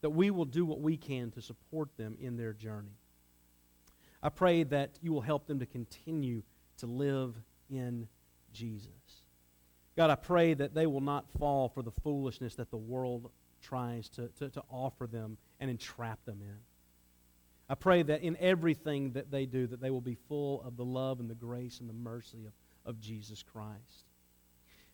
that 0.00 0.10
we 0.10 0.30
will 0.30 0.46
do 0.46 0.64
what 0.64 0.80
we 0.80 0.96
can 0.96 1.30
to 1.32 1.42
support 1.42 1.90
them 1.98 2.16
in 2.18 2.36
their 2.36 2.54
journey. 2.54 2.96
I 4.24 4.30
pray 4.30 4.62
that 4.62 4.98
you 5.02 5.12
will 5.12 5.20
help 5.20 5.46
them 5.46 5.58
to 5.58 5.66
continue 5.66 6.42
to 6.78 6.86
live 6.86 7.36
in 7.70 8.08
Jesus. 8.54 8.88
God, 9.96 10.08
I 10.08 10.14
pray 10.14 10.54
that 10.54 10.74
they 10.74 10.86
will 10.86 11.02
not 11.02 11.30
fall 11.38 11.68
for 11.68 11.82
the 11.82 11.90
foolishness 11.90 12.54
that 12.54 12.70
the 12.70 12.78
world 12.78 13.30
tries 13.60 14.08
to, 14.10 14.28
to, 14.38 14.48
to 14.48 14.62
offer 14.70 15.06
them 15.06 15.36
and 15.60 15.70
entrap 15.70 16.24
them 16.24 16.40
in. 16.40 16.56
I 17.68 17.74
pray 17.74 18.02
that 18.02 18.22
in 18.22 18.36
everything 18.40 19.12
that 19.12 19.30
they 19.30 19.44
do, 19.44 19.66
that 19.66 19.80
they 19.80 19.90
will 19.90 20.00
be 20.00 20.16
full 20.26 20.62
of 20.62 20.78
the 20.78 20.84
love 20.84 21.20
and 21.20 21.28
the 21.28 21.34
grace 21.34 21.80
and 21.80 21.88
the 21.88 21.94
mercy 21.94 22.46
of, 22.46 22.52
of 22.86 23.00
Jesus 23.00 23.42
Christ. 23.42 24.06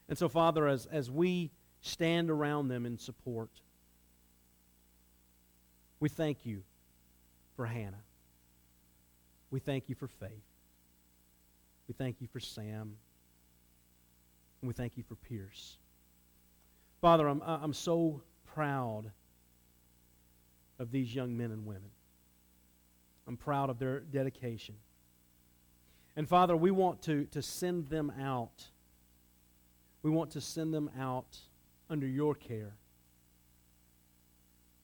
And 0.08 0.18
so, 0.18 0.28
Father, 0.28 0.66
as, 0.66 0.86
as 0.86 1.08
we 1.08 1.52
stand 1.82 2.30
around 2.30 2.66
them 2.66 2.84
in 2.84 2.98
support, 2.98 3.50
we 6.00 6.08
thank 6.08 6.44
you 6.44 6.62
for 7.54 7.64
Hannah. 7.64 8.02
We 9.50 9.60
thank 9.60 9.88
you 9.88 9.94
for 9.94 10.08
Faith. 10.08 10.44
We 11.88 11.94
thank 11.94 12.20
you 12.20 12.28
for 12.28 12.38
Sam. 12.38 12.96
And 14.60 14.68
we 14.68 14.74
thank 14.74 14.96
you 14.96 15.02
for 15.02 15.16
Pierce. 15.16 15.78
Father, 17.00 17.26
I'm, 17.26 17.42
I'm 17.42 17.72
so 17.72 18.20
proud 18.54 19.10
of 20.78 20.90
these 20.90 21.14
young 21.14 21.36
men 21.36 21.50
and 21.50 21.66
women. 21.66 21.90
I'm 23.26 23.36
proud 23.36 23.70
of 23.70 23.78
their 23.78 24.00
dedication. 24.00 24.74
And 26.16 26.28
Father, 26.28 26.56
we 26.56 26.70
want 26.70 27.02
to, 27.02 27.24
to 27.26 27.42
send 27.42 27.88
them 27.88 28.12
out. 28.20 28.66
We 30.02 30.10
want 30.10 30.30
to 30.32 30.40
send 30.40 30.74
them 30.74 30.90
out 30.98 31.38
under 31.88 32.06
your 32.06 32.34
care 32.34 32.74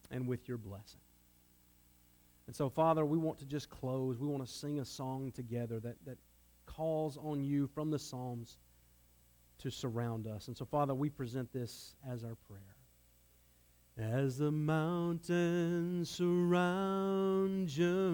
and 0.09 0.27
with 0.27 0.47
your 0.47 0.57
blessing. 0.57 0.99
And 2.47 2.55
so, 2.55 2.69
Father, 2.69 3.05
we 3.05 3.17
want 3.17 3.37
to 3.39 3.45
just 3.45 3.69
close. 3.69 4.17
We 4.17 4.27
want 4.27 4.45
to 4.45 4.51
sing 4.51 4.79
a 4.79 4.85
song 4.85 5.31
together 5.33 5.79
that, 5.81 5.97
that 6.05 6.17
calls 6.65 7.17
on 7.17 7.43
you 7.43 7.67
from 7.67 7.91
the 7.91 7.99
Psalms 7.99 8.57
to 9.59 9.69
surround 9.69 10.27
us. 10.27 10.47
And 10.47 10.55
so, 10.55 10.63
Father, 10.65 10.95
we 10.95 11.09
present 11.09 11.51
this 11.51 11.95
as 12.09 12.23
our 12.23 12.35
prayer. 12.47 12.61
As 13.97 14.37
the 14.37 14.51
mountains 14.51 16.09
surround 16.09 17.67
Jerusalem, 17.67 18.13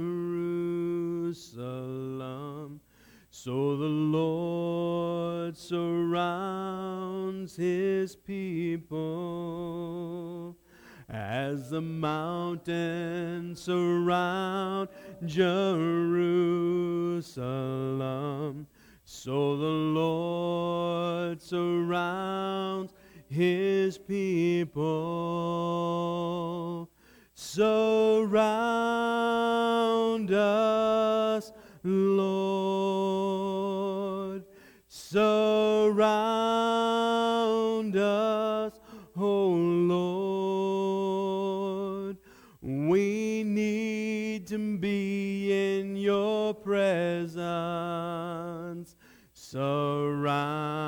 so 3.30 3.76
the 3.76 3.86
Lord 3.86 5.58
surrounds 5.58 7.56
his 7.58 8.16
people. 8.16 8.96
As 11.10 11.70
the 11.70 11.82
mountains 11.82 13.60
surround 13.62 14.90
Jerusalem, 15.26 15.88
so 19.04 19.58
the 19.58 19.66
Lord 19.66 21.42
surrounds 21.42 22.94
his 23.28 23.98
people. 23.98 24.80
Surround 27.36 28.32
us, 30.32 31.52
Lord. 31.84 33.14
Surround 34.88 36.33
be 44.58 45.80
in 45.80 45.96
your 45.96 46.54
presence. 46.54 47.44
Surround 49.34 50.86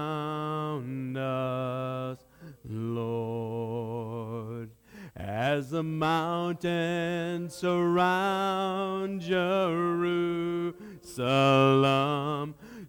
us, 1.17 2.19
Lord. 2.63 4.69
As 5.15 5.71
the 5.71 5.83
mountains 5.83 7.55
surround 7.55 9.21
Jerusalem, 9.21 10.75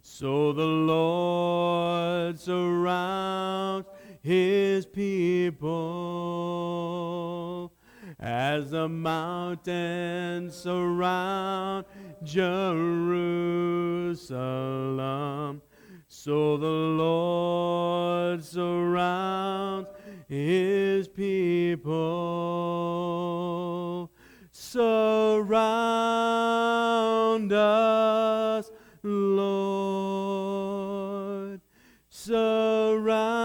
so 0.01 0.51
the 0.51 0.65
Lord 0.65 2.37
surrounds 2.39 3.87
his 4.21 4.85
people. 4.85 6.06
As 8.57 8.71
the 8.71 8.89
mountains 8.89 10.55
surround 10.55 11.85
Jerusalem, 12.23 12.81
so 16.07 16.57
the 16.57 16.65
Lord 16.65 18.43
surrounds 18.43 19.89
his 20.27 21.07
people. 21.07 21.85
Surround 24.51 25.03
us, 27.53 28.71
Lord. 29.03 30.41
Surround 32.09 33.36